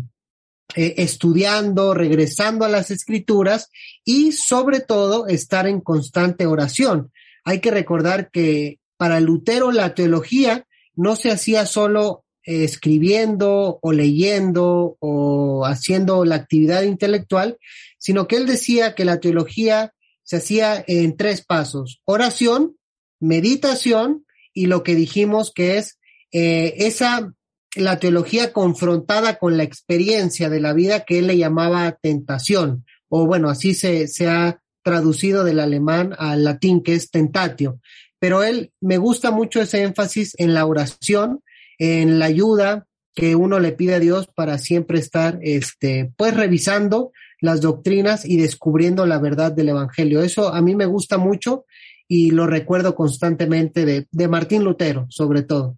[0.76, 3.70] eh, estudiando, regresando a las escrituras
[4.04, 7.12] y sobre todo estar en constante oración.
[7.46, 13.92] Hay que recordar que para Lutero la teología no se hacía solo eh, escribiendo o
[13.94, 17.58] leyendo o haciendo la actividad intelectual,
[17.98, 22.76] sino que él decía que la teología se hacía en tres pasos, oración,
[23.20, 26.00] meditación y lo que dijimos que es
[26.32, 27.34] eh, esa
[27.76, 33.26] la teología confrontada con la experiencia de la vida que él le llamaba tentación, o
[33.26, 37.80] bueno, así se, se ha traducido del alemán al latín, que es tentatio.
[38.20, 41.42] Pero él me gusta mucho ese énfasis en la oración,
[41.78, 47.12] en la ayuda que uno le pide a Dios para siempre estar, este, pues revisando
[47.42, 50.22] las doctrinas y descubriendo la verdad del Evangelio.
[50.22, 51.66] Eso a mí me gusta mucho
[52.08, 55.78] y lo recuerdo constantemente de, de Martín Lutero, sobre todo.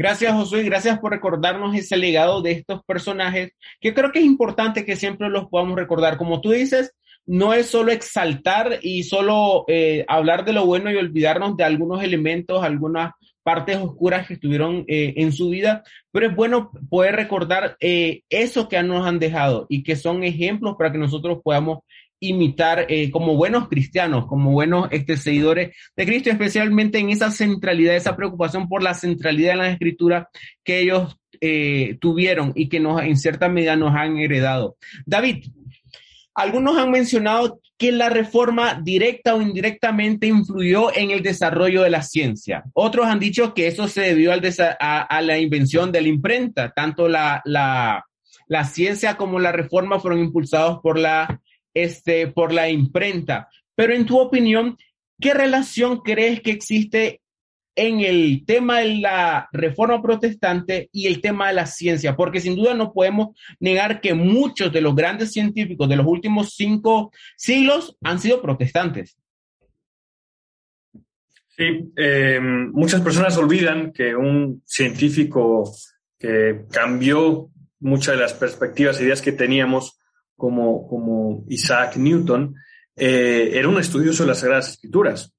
[0.00, 4.84] Gracias, Josué, gracias por recordarnos ese legado de estos personajes, que creo que es importante
[4.84, 6.16] que siempre los podamos recordar.
[6.16, 6.94] Como tú dices,
[7.26, 12.00] no es solo exaltar y solo eh, hablar de lo bueno y olvidarnos de algunos
[12.04, 13.10] elementos, algunas
[13.42, 15.82] partes oscuras que estuvieron eh, en su vida,
[16.12, 20.76] pero es bueno poder recordar eh, eso que nos han dejado y que son ejemplos
[20.78, 21.80] para que nosotros podamos
[22.20, 27.96] imitar eh, como buenos cristianos, como buenos este, seguidores de Cristo, especialmente en esa centralidad,
[27.96, 30.28] esa preocupación por la centralidad de la escritura
[30.64, 34.76] que ellos eh, tuvieron y que nos, en cierta medida nos han heredado.
[35.06, 35.44] David,
[36.34, 42.02] algunos han mencionado que la reforma directa o indirectamente influyó en el desarrollo de la
[42.02, 42.64] ciencia.
[42.74, 44.42] Otros han dicho que eso se debió al
[44.80, 46.70] a, a, la invención de la imprenta.
[46.70, 48.04] Tanto la, la,
[48.48, 51.40] la ciencia como la reforma fueron impulsados por la
[51.82, 53.48] este, por la imprenta.
[53.74, 54.76] Pero en tu opinión,
[55.20, 57.20] ¿qué relación crees que existe
[57.76, 62.16] en el tema de la reforma protestante y el tema de la ciencia?
[62.16, 66.54] Porque sin duda no podemos negar que muchos de los grandes científicos de los últimos
[66.54, 69.16] cinco siglos han sido protestantes.
[71.58, 75.72] Sí, eh, muchas personas olvidan que un científico
[76.16, 79.97] que cambió muchas de las perspectivas e ideas que teníamos
[80.38, 82.54] como, como Isaac Newton,
[82.96, 85.34] eh, era un estudioso de las Sagradas Escrituras.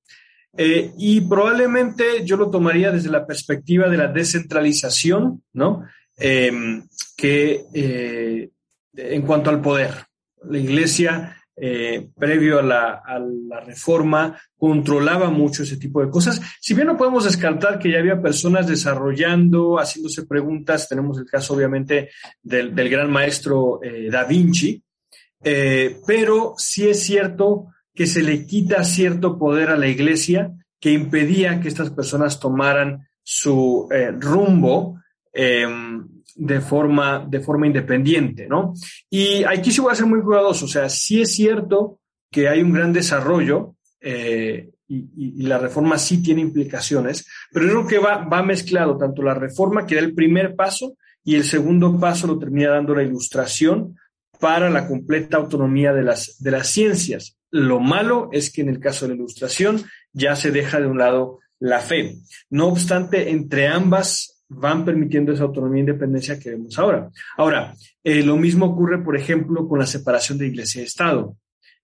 [0.57, 5.85] Eh, y probablemente yo lo tomaría desde la perspectiva de la descentralización, ¿no?
[6.17, 8.49] Em, que eh,
[8.93, 9.93] en cuanto al poder,
[10.43, 13.01] la iglesia eh, previo a la,
[13.65, 16.41] reforma controlaba mucho ese tipo de cosas.
[16.59, 21.53] Si bien no podemos descartar que ya había personas desarrollando, haciéndose preguntas, tenemos el caso
[21.53, 22.09] obviamente
[22.41, 23.79] del, gran maestro
[24.09, 24.81] Da Vinci,
[25.43, 30.91] eh, pero sí es cierto que se le quita cierto poder a la iglesia que
[30.91, 34.99] impedía que estas personas tomaran su rumbo
[35.33, 38.73] em, de forma, de forma independiente, ¿no?
[39.09, 41.99] Y aquí sí voy a ser muy cuidadoso, o sea, sí es cierto
[42.31, 47.99] que hay un gran desarrollo eh, y, la reforma sí tiene implicaciones, pero creo que
[47.99, 52.25] va, va mezclado tanto la reforma que da el primer paso y el segundo paso
[52.25, 53.97] lo termina dando la ilustración
[54.39, 57.37] para la completa autonomía de las, de las ciencias.
[57.51, 59.83] Lo malo es que en el caso de la ilustración
[60.13, 62.15] ya se deja de un lado la fe.
[62.49, 67.09] No obstante, entre ambas van permitiendo esa autonomía e independencia que vemos ahora.
[67.37, 71.35] Ahora, eh, lo mismo ocurre, por ejemplo, con la separación de iglesia y Estado.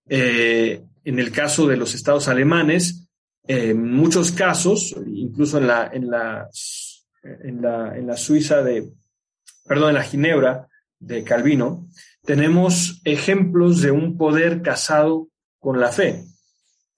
[0.08, 3.08] Eh, en el caso de los estados alemanes,
[3.48, 6.50] en muchos casos, incluso en la, en la,
[7.24, 8.90] en la, en la Suiza de,
[9.68, 10.68] perdón, en la Ginebra
[11.00, 11.88] de Calvino,
[12.26, 16.26] tenemos ejemplos de un poder casado con la fe.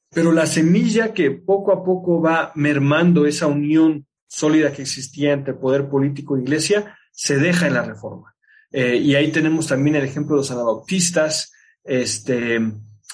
[0.09, 5.53] Pero la semilla que poco a poco va mermando esa unión sólida que existía entre
[5.53, 8.35] poder político e iglesia se deja en la reforma.
[8.71, 11.51] Eh, y ahí tenemos también el ejemplo de los anabautistas,
[11.83, 12.59] este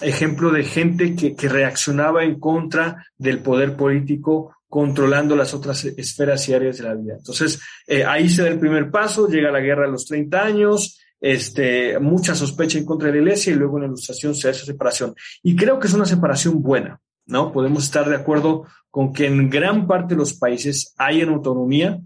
[0.02, 6.50] ejemplo de gente que, que, reaccionaba en contra del poder político controlando las otras esferas
[6.50, 7.14] y áreas de la vida.
[7.18, 11.00] Entonces, eh, ahí se da el primer paso, llega la guerra a los 30 años,
[11.24, 14.66] este, mucha sospecha en contra de la iglesia y luego en la ilustración se esa
[14.66, 15.16] separación.
[15.42, 17.54] Y creo que es una separación buena, ¿no?
[17.54, 21.98] Podemos estar de acuerdo con que en gran parte de los países hay en autonomía,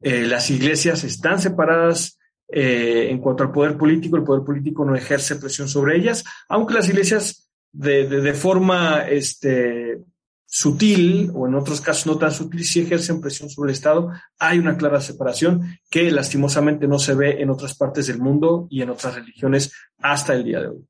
[0.00, 2.18] eh, las iglesias están separadas
[2.48, 6.72] eh, en cuanto al poder político, el poder político no ejerce presión sobre ellas, aunque
[6.72, 10.00] las iglesias de, de, forma este,
[10.54, 14.58] sutil o en otros casos no tan sutil sí ejercen presión sobre el Estado, hay
[14.58, 18.90] una clara separación que lastimosamente no se ve en otras partes del mundo y en
[18.90, 20.86] otras religiones hasta el día de hoy.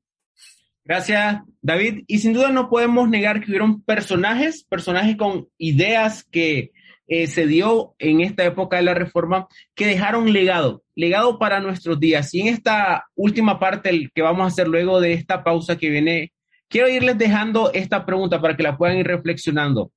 [0.83, 2.03] Gracias, David.
[2.07, 6.73] Y sin duda no podemos negar que hubieron personajes, personajes con ideas que
[7.07, 12.01] eh, se dio en esta época de la reforma que dejaron legado, legado para nuestros
[12.01, 12.33] días.
[12.33, 16.33] Y en esta última parte que vamos a hacer luego de esta pausa que viene,
[16.73, 19.91] quiero irles dejando esta pregunta para que la puedan ir reflexionando.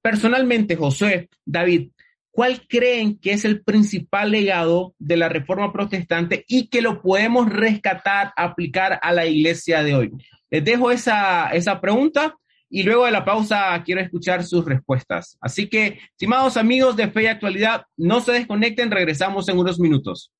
[0.00, 1.90] Personalmente, José, David,
[2.32, 7.52] ¿Cuál creen que es el principal legado de la reforma protestante y que lo podemos
[7.52, 10.12] rescatar, aplicar a la iglesia de hoy?
[10.48, 12.36] Les dejo esa, esa pregunta
[12.68, 15.36] y luego de la pausa quiero escuchar sus respuestas.
[15.40, 20.30] Así que, estimados amigos de Fe y Actualidad, no se desconecten, regresamos en unos minutos.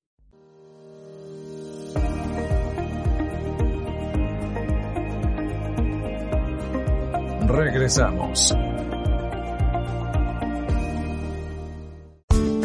[7.53, 8.55] Regresamos.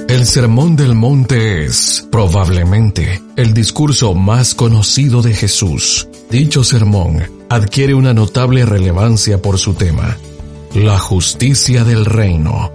[0.07, 6.07] El Sermón del Monte es, probablemente, el discurso más conocido de Jesús.
[6.29, 10.15] Dicho sermón adquiere una notable relevancia por su tema,
[10.73, 12.71] la justicia del reino.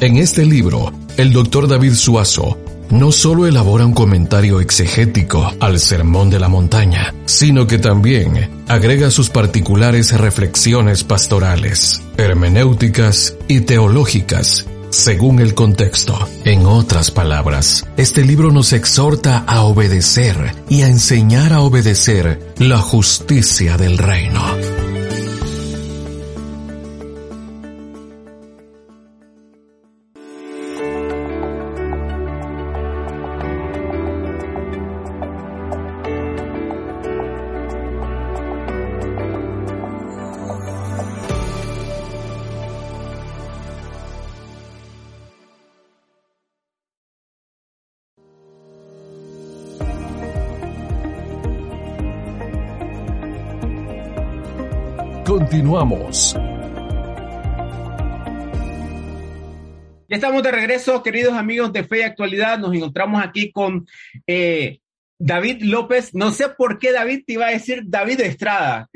[0.00, 2.58] En este libro, el doctor David Suazo
[2.90, 9.10] no solo elabora un comentario exegético al Sermón de la Montaña, sino que también agrega
[9.10, 16.16] sus particulares reflexiones pastorales, hermenéuticas y teológicas según el contexto.
[16.44, 22.78] En otras palabras, este libro nos exhorta a obedecer y a enseñar a obedecer la
[22.78, 24.83] justicia del reino.
[55.74, 56.36] Continuamos.
[60.08, 62.60] Ya estamos de regreso, queridos amigos de Fe y Actualidad.
[62.60, 63.84] Nos encontramos aquí con
[64.24, 64.78] eh,
[65.18, 68.88] David López, no sé por qué David te iba a decir David Estrada.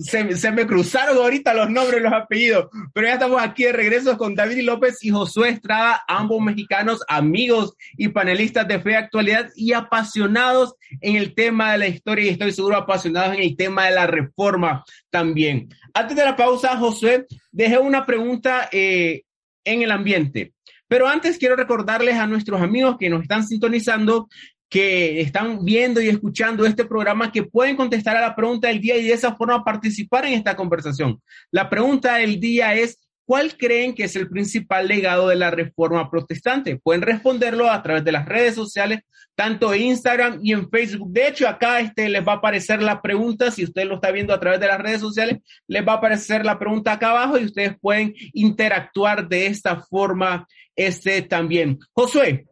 [0.00, 4.34] se, me cruzaron ahorita los nombres, los apellidos, pero ya estamos aquí de regreso con
[4.34, 10.74] David López y Josué Estrada, ambos mexicanos, amigos y panelistas de fe actualidad y apasionados
[11.00, 14.06] en el tema de la historia y estoy seguro apasionados en el tema de la
[14.08, 15.68] reforma también.
[15.94, 19.22] Antes de la pausa, Josué, dejé una pregunta eh,
[19.64, 20.54] en el ambiente.
[20.88, 24.28] Pero antes quiero recordarles a nuestros amigos que nos están sintonizando
[24.72, 28.96] que están viendo y escuchando este programa que pueden contestar a la pregunta del día
[28.96, 31.20] y de esa forma participar en esta conversación.
[31.50, 36.10] La pregunta del día es, ¿cuál creen que es el principal legado de la reforma
[36.10, 36.76] protestante?
[36.76, 39.00] Pueden responderlo a través de las redes sociales,
[39.34, 41.12] tanto en Instagram y en Facebook.
[41.12, 44.34] De hecho, acá este, les va a aparecer la pregunta, si usted lo está viendo
[44.34, 47.44] a través de las redes sociales, les va a aparecer la pregunta acá abajo y
[47.44, 50.46] ustedes pueden interactuar de esta forma
[50.76, 51.78] este también.
[51.92, 52.46] Josué,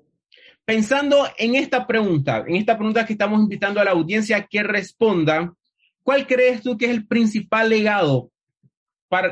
[0.71, 5.53] Pensando en esta pregunta, en esta pregunta que estamos invitando a la audiencia que responda,
[6.05, 8.31] ¿cuál crees tú que es el principal legado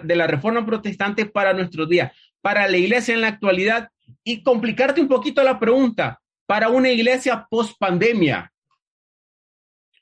[0.02, 3.90] de la reforma protestante para nuestros días, para la iglesia en la actualidad?
[4.24, 8.52] Y complicarte un poquito la pregunta, para una iglesia post pandemia.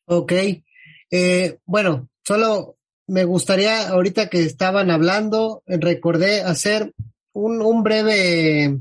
[0.06, 0.32] Ok,
[1.10, 2.76] eh, bueno, solo
[3.08, 6.92] me gustaría, ahorita que estaban hablando, recordé hacer
[7.32, 8.78] un, un breve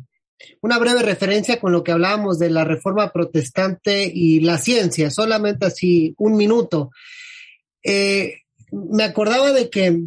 [0.61, 5.65] una breve referencia con lo que hablábamos de la reforma protestante y la ciencia, solamente
[5.65, 6.91] así un minuto.
[7.83, 8.41] Eh,
[8.71, 10.01] me acordaba de que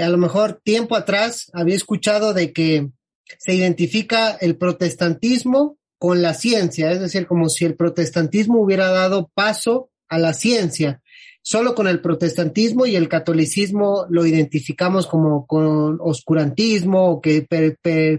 [0.00, 2.90] a lo mejor tiempo atrás había escuchado de que
[3.38, 9.30] se identifica el protestantismo con la ciencia, es decir, como si el protestantismo hubiera dado
[9.34, 11.02] paso a la ciencia.
[11.42, 17.46] Solo con el protestantismo y el catolicismo lo identificamos como con oscurantismo, que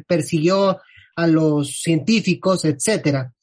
[0.08, 0.80] persiguió
[1.16, 3.34] a los científicos, etcétera.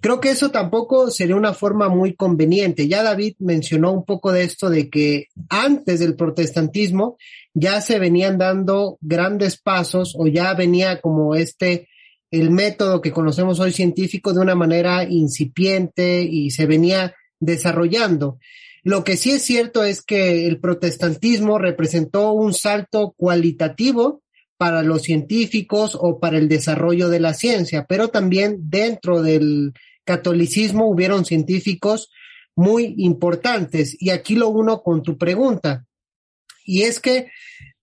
[0.00, 2.88] Creo que eso tampoco sería una forma muy conveniente.
[2.88, 7.16] Ya David mencionó un poco de esto de que antes del protestantismo
[7.54, 11.88] ya se venían dando grandes pasos o ya venía como este
[12.30, 18.38] el método que conocemos hoy científico de una manera incipiente y se venía desarrollando.
[18.82, 24.23] Lo que sí es cierto es que el protestantismo representó un salto cualitativo
[24.56, 29.72] para los científicos o para el desarrollo de la ciencia, pero también dentro del
[30.04, 32.10] catolicismo hubieron científicos
[32.54, 33.96] muy importantes.
[34.00, 35.86] Y aquí lo uno con tu pregunta.
[36.64, 37.30] Y es que,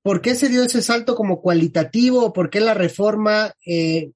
[0.01, 2.33] ¿por qué se dio ese salto como cualitativo?
[2.33, 4.11] ¿Por qué la reforma eh,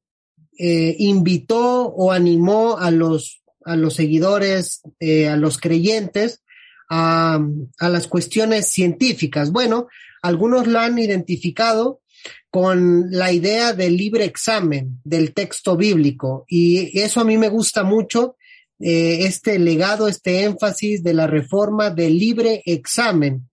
[0.57, 6.41] eh, invitó o animó a los, a los seguidores, eh, a los creyentes,
[6.89, 7.39] a,
[7.79, 9.51] a las cuestiones científicas?
[9.51, 9.87] Bueno,
[10.21, 12.01] algunos lo han identificado
[12.49, 16.45] con la idea del libre examen del texto bíblico.
[16.47, 18.37] Y eso a mí me gusta mucho,
[18.79, 23.49] eh, este legado, este énfasis de la reforma del libre examen.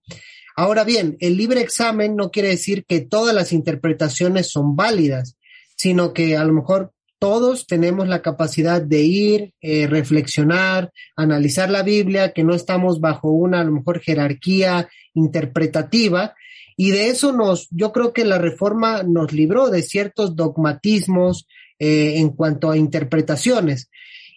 [0.55, 5.37] Ahora bien, el libre examen no quiere decir que todas las interpretaciones son válidas,
[5.75, 6.91] sino que a lo mejor
[7.23, 13.31] todos tenemos la capacidad de ir, eh, reflexionar, analizar la Biblia, que no estamos bajo
[13.31, 16.35] una a lo mejor jerarquía interpretativa,
[16.75, 21.47] y de eso nos, yo creo que la reforma nos libró de ciertos dogmatismos
[21.79, 23.89] eh, en cuanto a interpretaciones.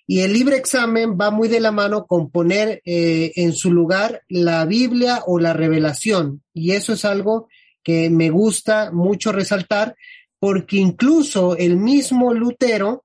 [0.06, 4.22] Y el libre examen va muy de la mano con poner eh, en su lugar
[4.28, 6.42] la Biblia o la revelación.
[6.54, 7.48] Y eso es algo
[7.82, 9.96] que me gusta mucho resaltar,
[10.38, 13.04] porque incluso el mismo Lutero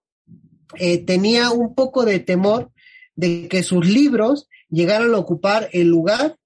[0.75, 2.71] eh, tenía un poco de temor
[3.15, 6.37] de que sus libros llegaran a ocupar el lugar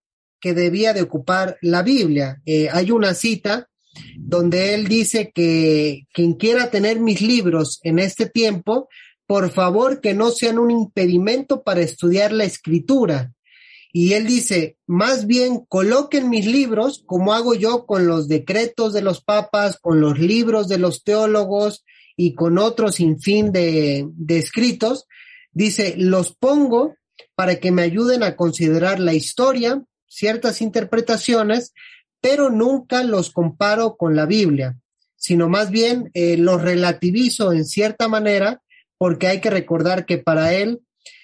[0.46, 2.40] que debía de ocupar la Biblia.
[2.46, 3.68] Eh, hay una cita
[4.16, 8.88] donde él dice que quien quiera tener mis libros en este tiempo,
[9.26, 13.34] por favor que no sean un impedimento para estudiar la escritura.
[13.92, 19.02] Y él dice, más bien coloquen mis libros como hago yo con los decretos de
[19.02, 21.84] los papas, con los libros de los teólogos
[22.16, 25.08] y con otros sinfín de, de escritos.
[25.54, 26.94] Dice, los pongo
[27.34, 29.84] para que me ayuden a considerar la historia,
[30.16, 31.74] ciertas interpretaciones,
[32.22, 34.78] pero nunca los comparo con la Biblia,
[35.16, 38.62] sino más bien eh, los relativizo en cierta manera,
[38.98, 40.82] porque hay que recordar que para él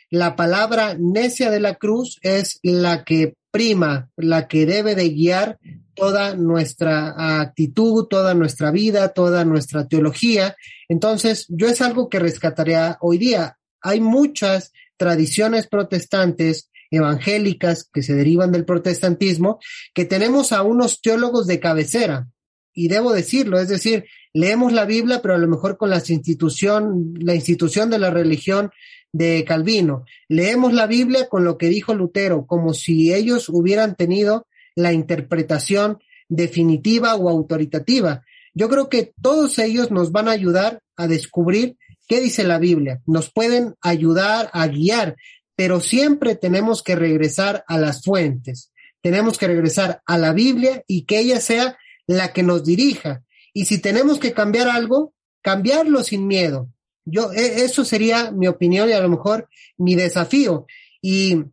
[0.09, 5.57] la palabra necia de la cruz es la que prima, la que debe de guiar
[5.95, 10.55] toda nuestra actitud, toda nuestra vida, toda nuestra teología.
[10.89, 13.57] Entonces, yo es algo que rescataría hoy día.
[13.81, 19.59] Hay muchas tradiciones protestantes evangélicas que se derivan del protestantismo,
[19.93, 22.27] que tenemos a unos teólogos de cabecera.
[22.73, 27.13] Y debo decirlo, es decir, leemos la Biblia, pero a lo mejor con la institución,
[27.19, 28.71] la institución de la religión
[29.11, 30.05] de Calvino.
[30.29, 35.99] Leemos la Biblia con lo que dijo Lutero, como si ellos hubieran tenido la interpretación
[36.29, 38.23] definitiva o autoritativa.
[38.53, 41.77] Yo creo que todos ellos nos van a ayudar a descubrir
[42.07, 45.15] qué dice la Biblia, nos pueden ayudar a guiar,
[45.61, 51.03] pero siempre tenemos que regresar a las fuentes, tenemos que regresar a la Biblia y
[51.03, 53.23] que ella sea la que nos dirija.
[53.53, 56.69] Y si tenemos que cambiar algo, cambiarlo sin miedo.
[57.05, 60.65] yo, e, eso sería mi opinión y a lo mejor mi desafío.
[60.99, 61.43] Y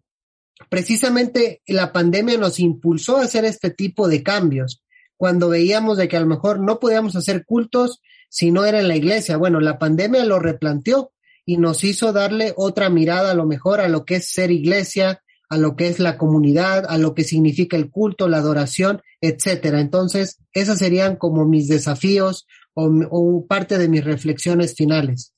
[0.71, 4.83] precisamente la pandemia nos impulsó a hacer este tipo de cambios.
[5.19, 8.01] Cuando veíamos de que a lo mejor no podíamos hacer cultos
[8.31, 9.37] si no era en la iglesia.
[9.37, 11.13] Bueno, la pandemia lo replanteó
[11.49, 15.23] y nos hizo darle otra mirada a lo mejor a lo que es ser iglesia,
[15.49, 19.81] a lo que es la comunidad, a lo que significa el culto, la adoración, etcétera.
[19.81, 25.35] Entonces, esos serían como mis desafíos o, parte de mis reflexiones finales.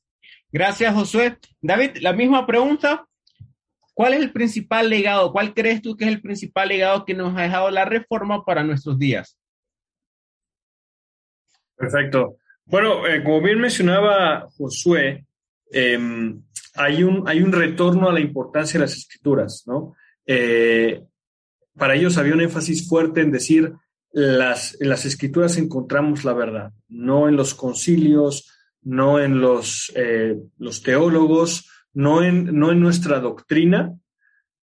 [0.51, 1.39] Gracias, Josué.
[1.61, 3.07] David, la misma pregunta.
[3.95, 5.31] ¿Cuál es el principal legado?
[5.31, 8.65] ¿Cuál crees tú que es el principal legado que nos ha dejado la reforma para
[8.65, 9.39] nuestros días?
[11.77, 12.39] Perfecto.
[12.65, 15.25] Bueno, eh, como bien mencionaba Josué,
[15.71, 16.43] em,
[16.75, 19.95] hay, un, hay un retorno a la importancia de las escrituras, ¿no?
[20.27, 21.03] Eh,
[21.77, 23.73] para ellos había un énfasis fuerte en decir,
[24.13, 28.51] las, en las escrituras encontramos la verdad, no en los concilios,
[28.83, 33.95] no en los, eh, los teólogos, no en, no en nuestra doctrina,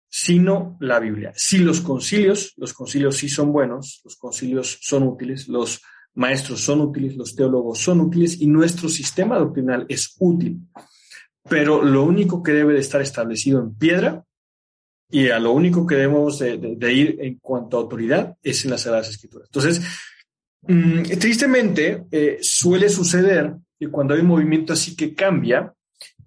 [0.09, 1.33] sino la Biblia.
[1.35, 5.81] Si los concilios, los concilios sí son buenos, los concilios son útiles, los
[6.13, 10.59] maestros son útiles, los teólogos son útiles y nuestro sistema doctrinal es útil.
[11.49, 14.23] Pero lo único que debe de estar establecido en piedra
[15.09, 18.81] y a lo único que debemos de, ir en cuanto a autoridad es en las
[18.81, 19.47] Sagradas Escrituras.
[19.47, 19.81] Entonces,
[20.61, 25.73] mm, tristemente, eh, suele suceder que cuando hay un movimiento así que cambia,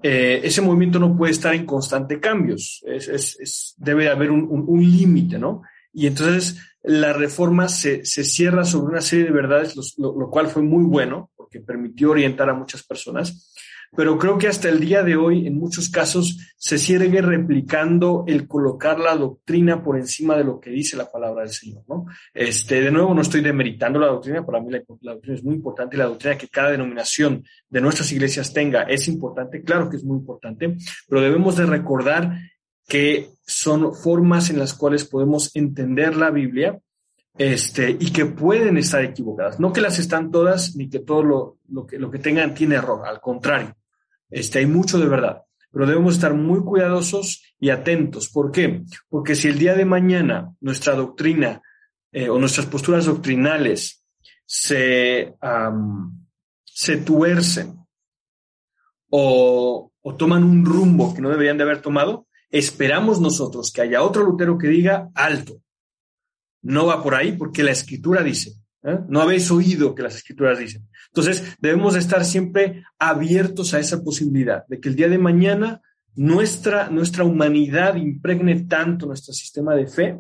[0.03, 2.83] eh, ese movimiento no puede estar en constante cambios.
[2.87, 5.63] Es, debe haber un, límite, ¿no?
[5.93, 10.85] Y entonces la reforma se, cierra sobre una serie de verdades, lo, cual fue muy
[10.85, 13.53] bueno, porque permitió orientar a muchas personas
[13.97, 18.47] pero creo que hasta el día de hoy, en muchos casos, se sigue replicando el
[18.47, 22.05] colocar la doctrina por encima de lo que dice la palabra del Señor, ¿no?
[22.35, 25.97] Este, de nuevo, no estoy demeritando la doctrina, para mí la, doctrina es muy importante
[25.97, 30.19] la doctrina que cada denominación de nuestras iglesias tenga es importante, claro que es muy
[30.19, 30.77] importante,
[31.09, 32.39] pero debemos de recordar
[32.87, 36.79] que son formas en las cuales podemos entender la Biblia
[37.39, 39.59] este, y que pueden estar equivocadas.
[39.59, 43.75] No que las están todas, ni que todo lo que tengan tiene error, al contrario,
[44.37, 48.29] este, hay mucho de verdad, pero debemos estar muy cuidadosos y atentos.
[48.29, 48.83] ¿Por qué?
[49.09, 51.63] Porque si el día de mañana nuestra doctrina
[52.13, 54.05] eh, o nuestras posturas doctrinales
[54.45, 55.35] se,
[56.65, 57.79] se tuercen
[59.11, 64.03] o, o toman un rumbo que no deberían de haber tomado, esperamos nosotros que haya
[64.03, 65.61] otro Lutero que diga alto
[66.67, 68.55] no va por ahí porque la escritura dice.
[68.87, 69.01] ¿Eh?
[69.09, 70.89] No habéis oído que las escrituras dicen.
[71.09, 75.83] Entonces, debemos estar siempre abiertos a esa posibilidad de que el día de mañana
[76.15, 80.19] nuestra, nuestra humanidad impregne tanto nuestro sistema de fe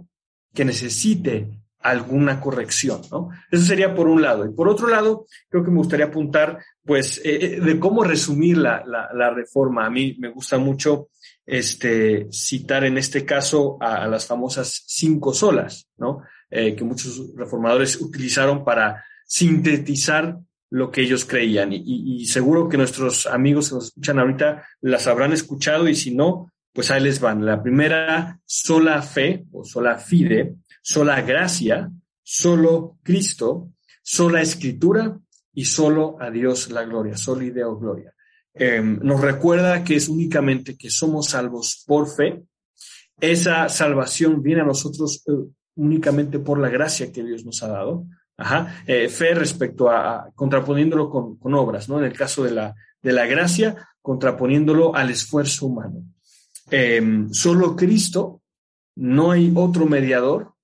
[0.53, 1.49] que necesite
[1.81, 3.31] alguna corrección, ¿no?
[3.51, 4.45] Eso sería por un lado.
[4.45, 8.59] Y por otro lado, creo que me gustaría apuntar, pues, eh, eh, de cómo resumir
[8.59, 9.87] la, la, reforma.
[9.87, 11.11] A mí me gusta mucho
[11.45, 16.23] este, citar en este caso a, a las famosas cinco solas, ¿no?
[16.49, 20.39] Eh, que muchos reformadores utilizaron para sintetizar
[20.71, 21.71] lo que ellos creían.
[21.73, 26.53] Y, seguro que nuestros amigos que nos escuchan ahorita las habrán escuchado y si no,
[26.73, 27.45] pues ahí les van.
[27.45, 31.91] La primera, sola fe o sola fide, sola gracia,
[32.23, 33.71] solo Cristo,
[34.03, 35.19] sola escritura
[35.53, 38.13] y solo a Dios la gloria, solo ideo gloria.
[38.55, 42.45] Em, nos recuerda que es únicamente que somos salvos por fe.
[43.21, 45.33] Esa salvación viene a nosotros eh,
[45.77, 48.07] únicamente por la gracia que Dios nos ha dado.
[48.87, 51.99] Eh, fe respecto a, contraponiéndolo con, con, obras, ¿no?
[51.99, 56.03] En el caso de la, de la gracia, contraponiéndolo al esfuerzo humano.
[56.71, 58.43] Em, solo Cristo,
[58.97, 60.55] no hay otro mediador.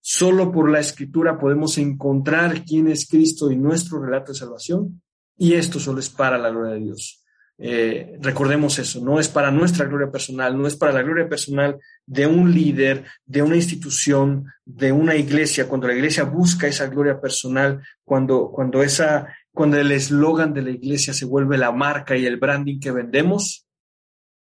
[0.00, 5.02] Solo por la escritura podemos encontrar quién es Cristo y nuestro relato de salvación.
[5.36, 7.24] Y esto solo es para la gloria de Dios.
[7.60, 11.76] Eh, recordemos eso, no es para nuestra gloria personal, no es para la gloria personal
[12.06, 15.68] de un líder, de una institución, de una iglesia.
[15.68, 20.70] Cuando la iglesia busca esa gloria personal, cuando, cuando, esa, cuando el eslogan de la
[20.70, 23.66] iglesia se vuelve la marca y el branding que vendemos,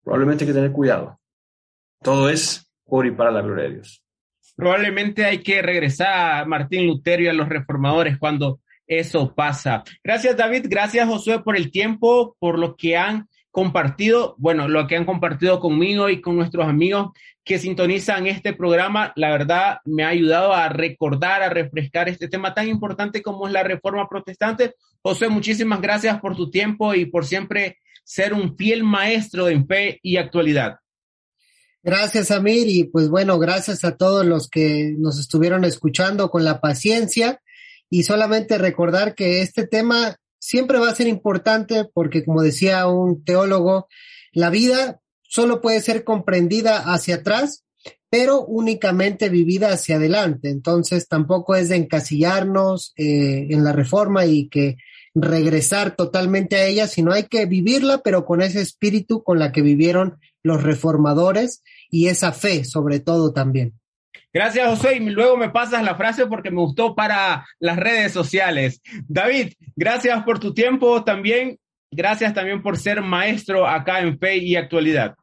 [0.01, 1.19] probablemente hay que tener cuidado.
[2.01, 4.01] Todo es por y para la gloria de Dios.
[4.55, 9.83] Probablemente hay que regresar a Martín Lutero y a los reformadores cuando eso pasa.
[10.03, 14.95] Gracias David, gracias Josué por el tiempo, por lo que han compartido, bueno, lo que
[14.95, 17.11] han compartido conmigo y con nuestros amigos
[17.43, 19.13] que sintonizan este programa.
[19.15, 23.53] La verdad me ha ayudado a recordar, a refrescar este tema tan importante como es
[23.53, 24.73] la reforma protestante.
[25.03, 29.99] Josué, muchísimas gracias por tu tiempo y por siempre ser un fiel maestro en fe
[30.01, 30.77] y actualidad.
[31.83, 36.61] Gracias, Amir, y pues bueno, gracias a todos los que nos estuvieron escuchando con la
[36.61, 37.41] paciencia
[37.93, 43.23] y solamente recordar que este tema siempre va a ser importante porque, como decía un
[43.23, 43.87] teólogo,
[44.31, 47.65] la vida solo puede ser comprendida hacia atrás,
[48.09, 50.49] pero únicamente vivida hacia adelante.
[50.49, 54.77] Entonces, tampoco es de encasillarnos eh, en la reforma y que
[55.13, 59.61] regresar totalmente a ella, sino hay que vivirla, pero con ese espíritu con la que
[59.61, 63.79] vivieron los reformadores y esa fe, sobre todo también.
[64.33, 64.97] Gracias, José.
[64.97, 68.81] Y luego me pasas la frase porque me gustó para las redes sociales.
[69.07, 71.59] David, gracias por tu tiempo también.
[71.91, 75.15] Gracias también por ser maestro acá en Fe y Actualidad.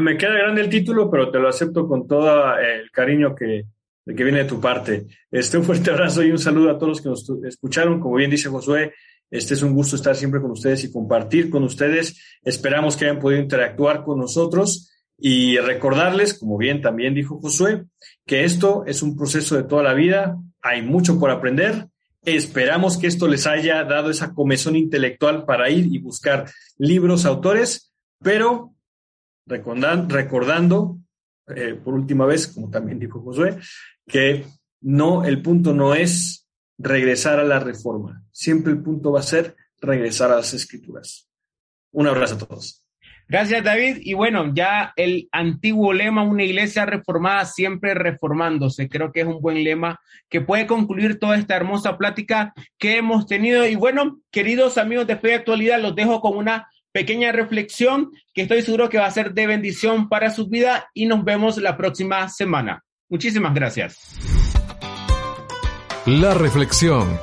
[0.00, 3.64] me queda grande el título, pero te lo acepto con todo el cariño que,
[4.04, 5.06] que viene de tu parte.
[5.30, 8.00] Este, un fuerte abrazo y un saludo a todos los que nos escucharon.
[8.00, 8.92] Como bien dice Josué,
[9.30, 12.20] este es un gusto estar siempre con ustedes y compartir con ustedes.
[12.42, 17.84] Esperamos que hayan podido interactuar con nosotros y recordarles, como bien también dijo Josué,
[18.24, 21.88] que esto es un proceso de toda la vida, hay mucho por aprender.
[22.24, 27.92] Esperamos que esto les haya dado esa comezón intelectual para ir y buscar libros, autores,
[28.20, 28.74] pero
[29.46, 30.98] recordando,
[31.48, 33.58] eh, por última vez, como también dijo Josué,
[34.06, 34.44] que
[34.82, 36.46] no, el punto no es
[36.76, 41.28] regresar a la reforma, siempre el punto va a ser regresar a las escrituras.
[41.90, 42.84] Un abrazo a todos.
[43.28, 43.98] Gracias, David.
[44.00, 49.40] Y bueno, ya el antiguo lema, una iglesia reformada siempre reformándose, creo que es un
[49.42, 50.00] buen lema
[50.30, 53.66] que puede concluir toda esta hermosa plática que hemos tenido.
[53.66, 58.42] Y bueno, queridos amigos de Fe y Actualidad, los dejo con una pequeña reflexión que
[58.42, 61.76] estoy seguro que va a ser de bendición para su vida y nos vemos la
[61.76, 62.82] próxima semana.
[63.10, 64.16] Muchísimas gracias.
[66.06, 67.18] La reflexión.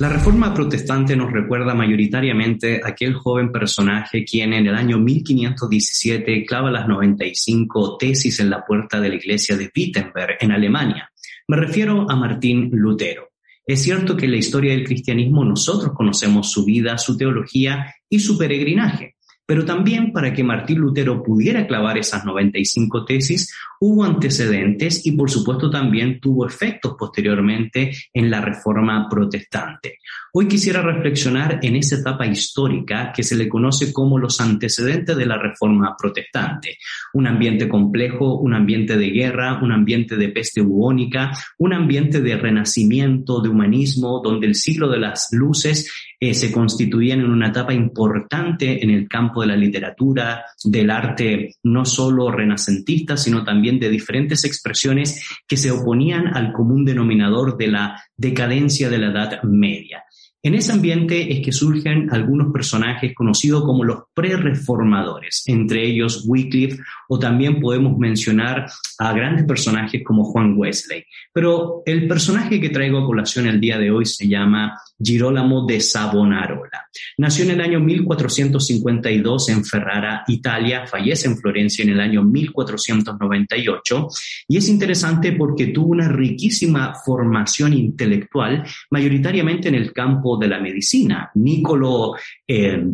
[0.00, 6.44] La reforma protestante nos recuerda mayoritariamente a aquel joven personaje quien en el año 1517
[6.44, 11.12] clava las 95 tesis en la puerta de la iglesia de Wittenberg, en Alemania.
[11.46, 13.28] Me refiero a Martín Lutero.
[13.64, 18.18] Es cierto que en la historia del cristianismo nosotros conocemos su vida, su teología y
[18.18, 19.14] su peregrinaje.
[19.46, 25.30] Pero también para que Martín Lutero pudiera clavar esas 95 tesis, hubo antecedentes y por
[25.30, 29.98] supuesto también tuvo efectos posteriormente en la reforma protestante.
[30.32, 35.26] Hoy quisiera reflexionar en esa etapa histórica que se le conoce como los antecedentes de
[35.26, 36.78] la reforma protestante.
[37.12, 42.36] Un ambiente complejo, un ambiente de guerra, un ambiente de peste bubónica, un ambiente de
[42.36, 45.88] renacimiento, de humanismo, donde el siglo de las luces
[46.20, 51.56] eh, se constituían en una etapa importante en el campo de la literatura, del arte,
[51.62, 57.68] no solo renacentista, sino también de diferentes expresiones que se oponían al común denominador de
[57.68, 60.04] la decadencia de la Edad Media.
[60.46, 66.82] En ese ambiente es que surgen algunos personajes conocidos como los pre-reformadores, entre ellos Wycliffe,
[67.08, 68.66] o también podemos mencionar
[68.98, 71.04] a grandes personajes como Juan Wesley.
[71.32, 75.80] Pero el personaje que traigo a colación el día de hoy se llama Girolamo de
[75.80, 76.88] Savonarola.
[77.16, 84.08] Nació en el año 1452 en Ferrara, Italia, fallece en Florencia en el año 1498
[84.48, 90.60] y es interesante porque tuvo una riquísima formación intelectual, mayoritariamente en el campo de la
[90.60, 91.30] medicina.
[91.34, 92.14] Nicolo
[92.46, 92.84] eh,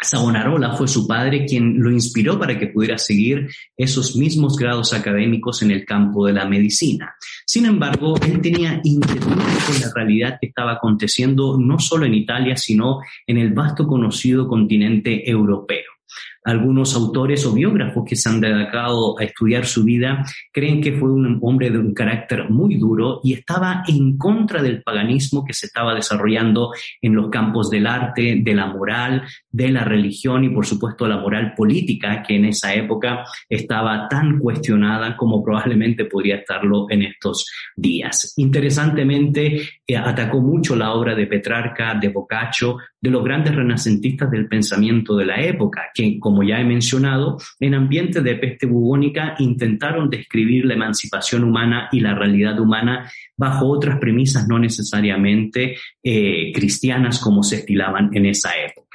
[0.00, 5.62] Savonarola fue su padre quien lo inspiró para que pudiera seguir esos mismos grados académicos
[5.62, 7.16] en el campo de la medicina.
[7.44, 12.56] Sin embargo, él tenía inquietud con la realidad que estaba aconteciendo no solo en Italia,
[12.56, 15.97] sino en el vasto conocido continente europeo.
[16.48, 21.12] Algunos autores o biógrafos que se han dedicado a estudiar su vida creen que fue
[21.12, 25.66] un hombre de un carácter muy duro y estaba en contra del paganismo que se
[25.66, 26.70] estaba desarrollando
[27.02, 31.18] en los campos del arte, de la moral, de la religión y por supuesto la
[31.18, 37.44] moral política que en esa época estaba tan cuestionada como probablemente podría estarlo en estos
[37.76, 38.32] días.
[38.38, 44.48] Interesantemente, eh, atacó mucho la obra de Petrarca, de Boccaccio, de los grandes renacentistas del
[44.48, 50.10] pensamiento de la época, que, como ya he mencionado, en ambientes de peste bubónica intentaron
[50.10, 57.20] describir la emancipación humana y la realidad humana bajo otras premisas no necesariamente eh, cristianas
[57.20, 58.88] como se estilaban en esa época.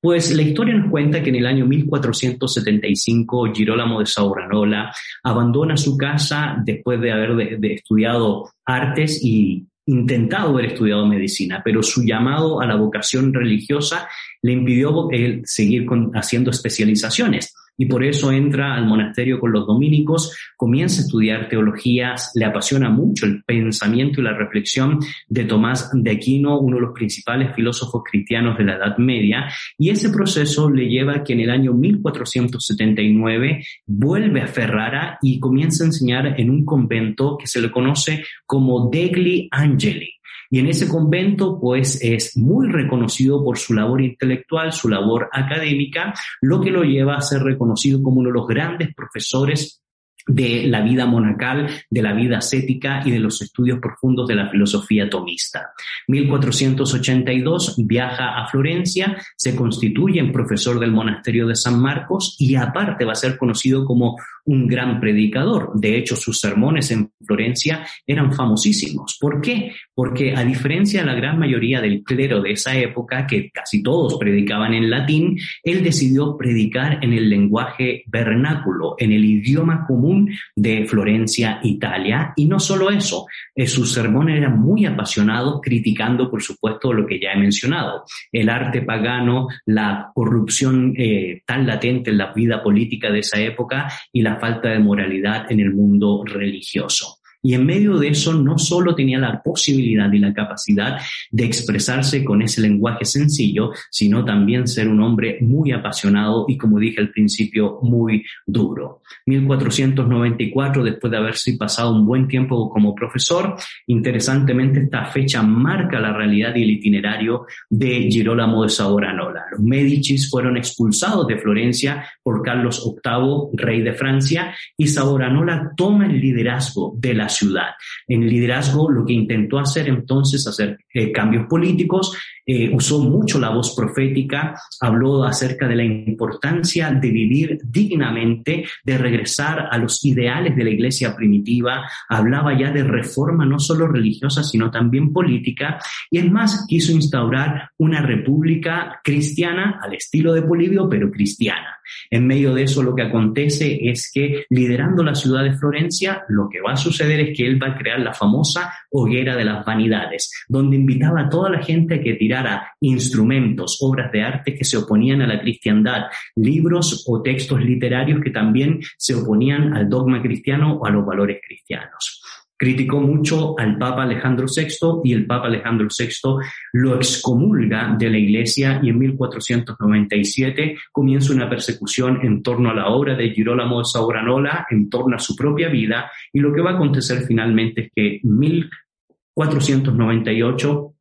[0.00, 5.96] Pues la historia nos cuenta que en el año 1475 Girolamo de Sauranola abandona su
[5.96, 12.66] casa después de haber estudiado artes y intentado haber estudiado medicina, pero su llamado a
[12.66, 14.08] la vocación religiosa
[14.40, 15.08] le impidió
[15.44, 21.48] seguir haciendo especializaciones y por eso entra al monasterio con los dominicos, comienza a estudiar
[21.48, 26.82] teologías, le apasiona mucho el pensamiento y la reflexión de Tomás de Aquino, uno de
[26.82, 31.32] los principales filósofos cristianos de la Edad Media, y ese proceso le lleva a que
[31.32, 37.48] en el año 1479 vuelve a Ferrara y comienza a enseñar en un convento que
[37.48, 40.21] se le conoce como Degli Angeli.
[40.52, 46.12] Y en ese convento, pues, es muy reconocido por su labor intelectual, su labor académica,
[46.42, 49.81] lo que lo lleva a ser reconocido como uno de los grandes profesores
[50.26, 54.48] de la vida monacal, de la vida ascética y de los estudios profundos de la
[54.48, 55.72] filosofía tomista.
[56.08, 63.04] 1482 viaja a Florencia, se constituye en profesor del monasterio de San Marcos y aparte
[63.04, 65.70] va a ser conocido como un gran predicador.
[65.74, 69.16] De hecho, sus sermones en Florencia eran famosísimos.
[69.20, 69.72] ¿Por qué?
[69.94, 74.18] Porque a diferencia de la gran mayoría del clero de esa época, que casi todos
[74.18, 80.11] predicaban en latín, él decidió predicar en el lenguaje vernáculo, en el idioma común
[80.54, 82.32] de Florencia, Italia.
[82.36, 87.20] Y no solo eso, eh, sus sermones eran muy apasionados, criticando, por supuesto, lo que
[87.20, 93.10] ya he mencionado, el arte pagano, la corrupción eh, tan latente en la vida política
[93.10, 97.21] de esa época y la falta de moralidad en el mundo religioso.
[97.42, 100.98] Y en medio de eso no solo tenía la posibilidad y la capacidad
[101.30, 106.78] de expresarse con ese lenguaje sencillo, sino también ser un hombre muy apasionado y, como
[106.78, 109.02] dije al principio, muy duro.
[109.26, 116.12] 1494, después de haberse pasado un buen tiempo como profesor, interesantemente esta fecha marca la
[116.12, 119.44] realidad y el itinerario de Girolamo de Savonarola.
[119.50, 126.06] Los Medicis fueron expulsados de Florencia por Carlos VIII, rey de Francia, y Savonarola toma
[126.06, 127.70] el liderazgo de la ciudad.
[128.06, 133.38] En el liderazgo lo que intentó hacer entonces, hacer eh, cambios políticos, eh, usó mucho
[133.38, 140.04] la voz profética, habló acerca de la importancia de vivir dignamente, de regresar a los
[140.04, 145.78] ideales de la iglesia primitiva, hablaba ya de reforma no solo religiosa, sino también política,
[146.10, 151.78] y es más, quiso instaurar una república cristiana al estilo de Polibio, pero cristiana.
[152.10, 156.48] En medio de eso lo que acontece es que liderando la ciudad de Florencia, lo
[156.48, 160.30] que va a suceder que él va a crear la famosa hoguera de las vanidades,
[160.48, 164.76] donde invitaba a toda la gente a que tirara instrumentos, obras de arte que se
[164.76, 166.04] oponían a la cristiandad,
[166.36, 171.40] libros o textos literarios que también se oponían al dogma cristiano o a los valores
[171.46, 172.22] cristianos.
[172.62, 176.36] Criticó mucho al Papa Alejandro VI y el Papa Alejandro VI
[176.74, 182.86] lo excomulga de la Iglesia y en 1497 comienza una persecución en torno a la
[182.86, 186.74] obra de Girolamo Sauranola, en torno a su propia vida y lo que va a
[186.74, 190.94] acontecer finalmente es que en 1498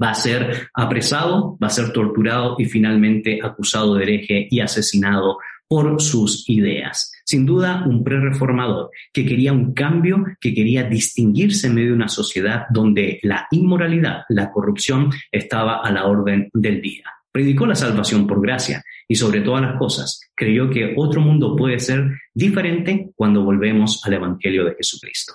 [0.00, 5.38] va a ser apresado, va a ser torturado y finalmente acusado de hereje y asesinado
[5.66, 7.10] por sus ideas.
[7.28, 12.08] Sin duda, un pre-reformador que quería un cambio, que quería distinguirse en medio de una
[12.08, 17.04] sociedad donde la inmoralidad, la corrupción estaba a la orden del día.
[17.30, 21.78] Predicó la salvación por gracia y sobre todas las cosas creyó que otro mundo puede
[21.80, 25.34] ser diferente cuando volvemos al Evangelio de Jesucristo.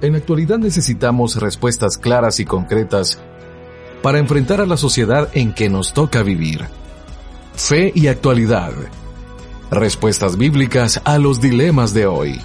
[0.00, 3.20] En la actualidad necesitamos respuestas claras y concretas
[4.02, 6.66] para enfrentar a la sociedad en que nos toca vivir.
[7.54, 8.72] Fe y actualidad.
[9.70, 12.40] Respuestas bíblicas a los dilemas de hoy.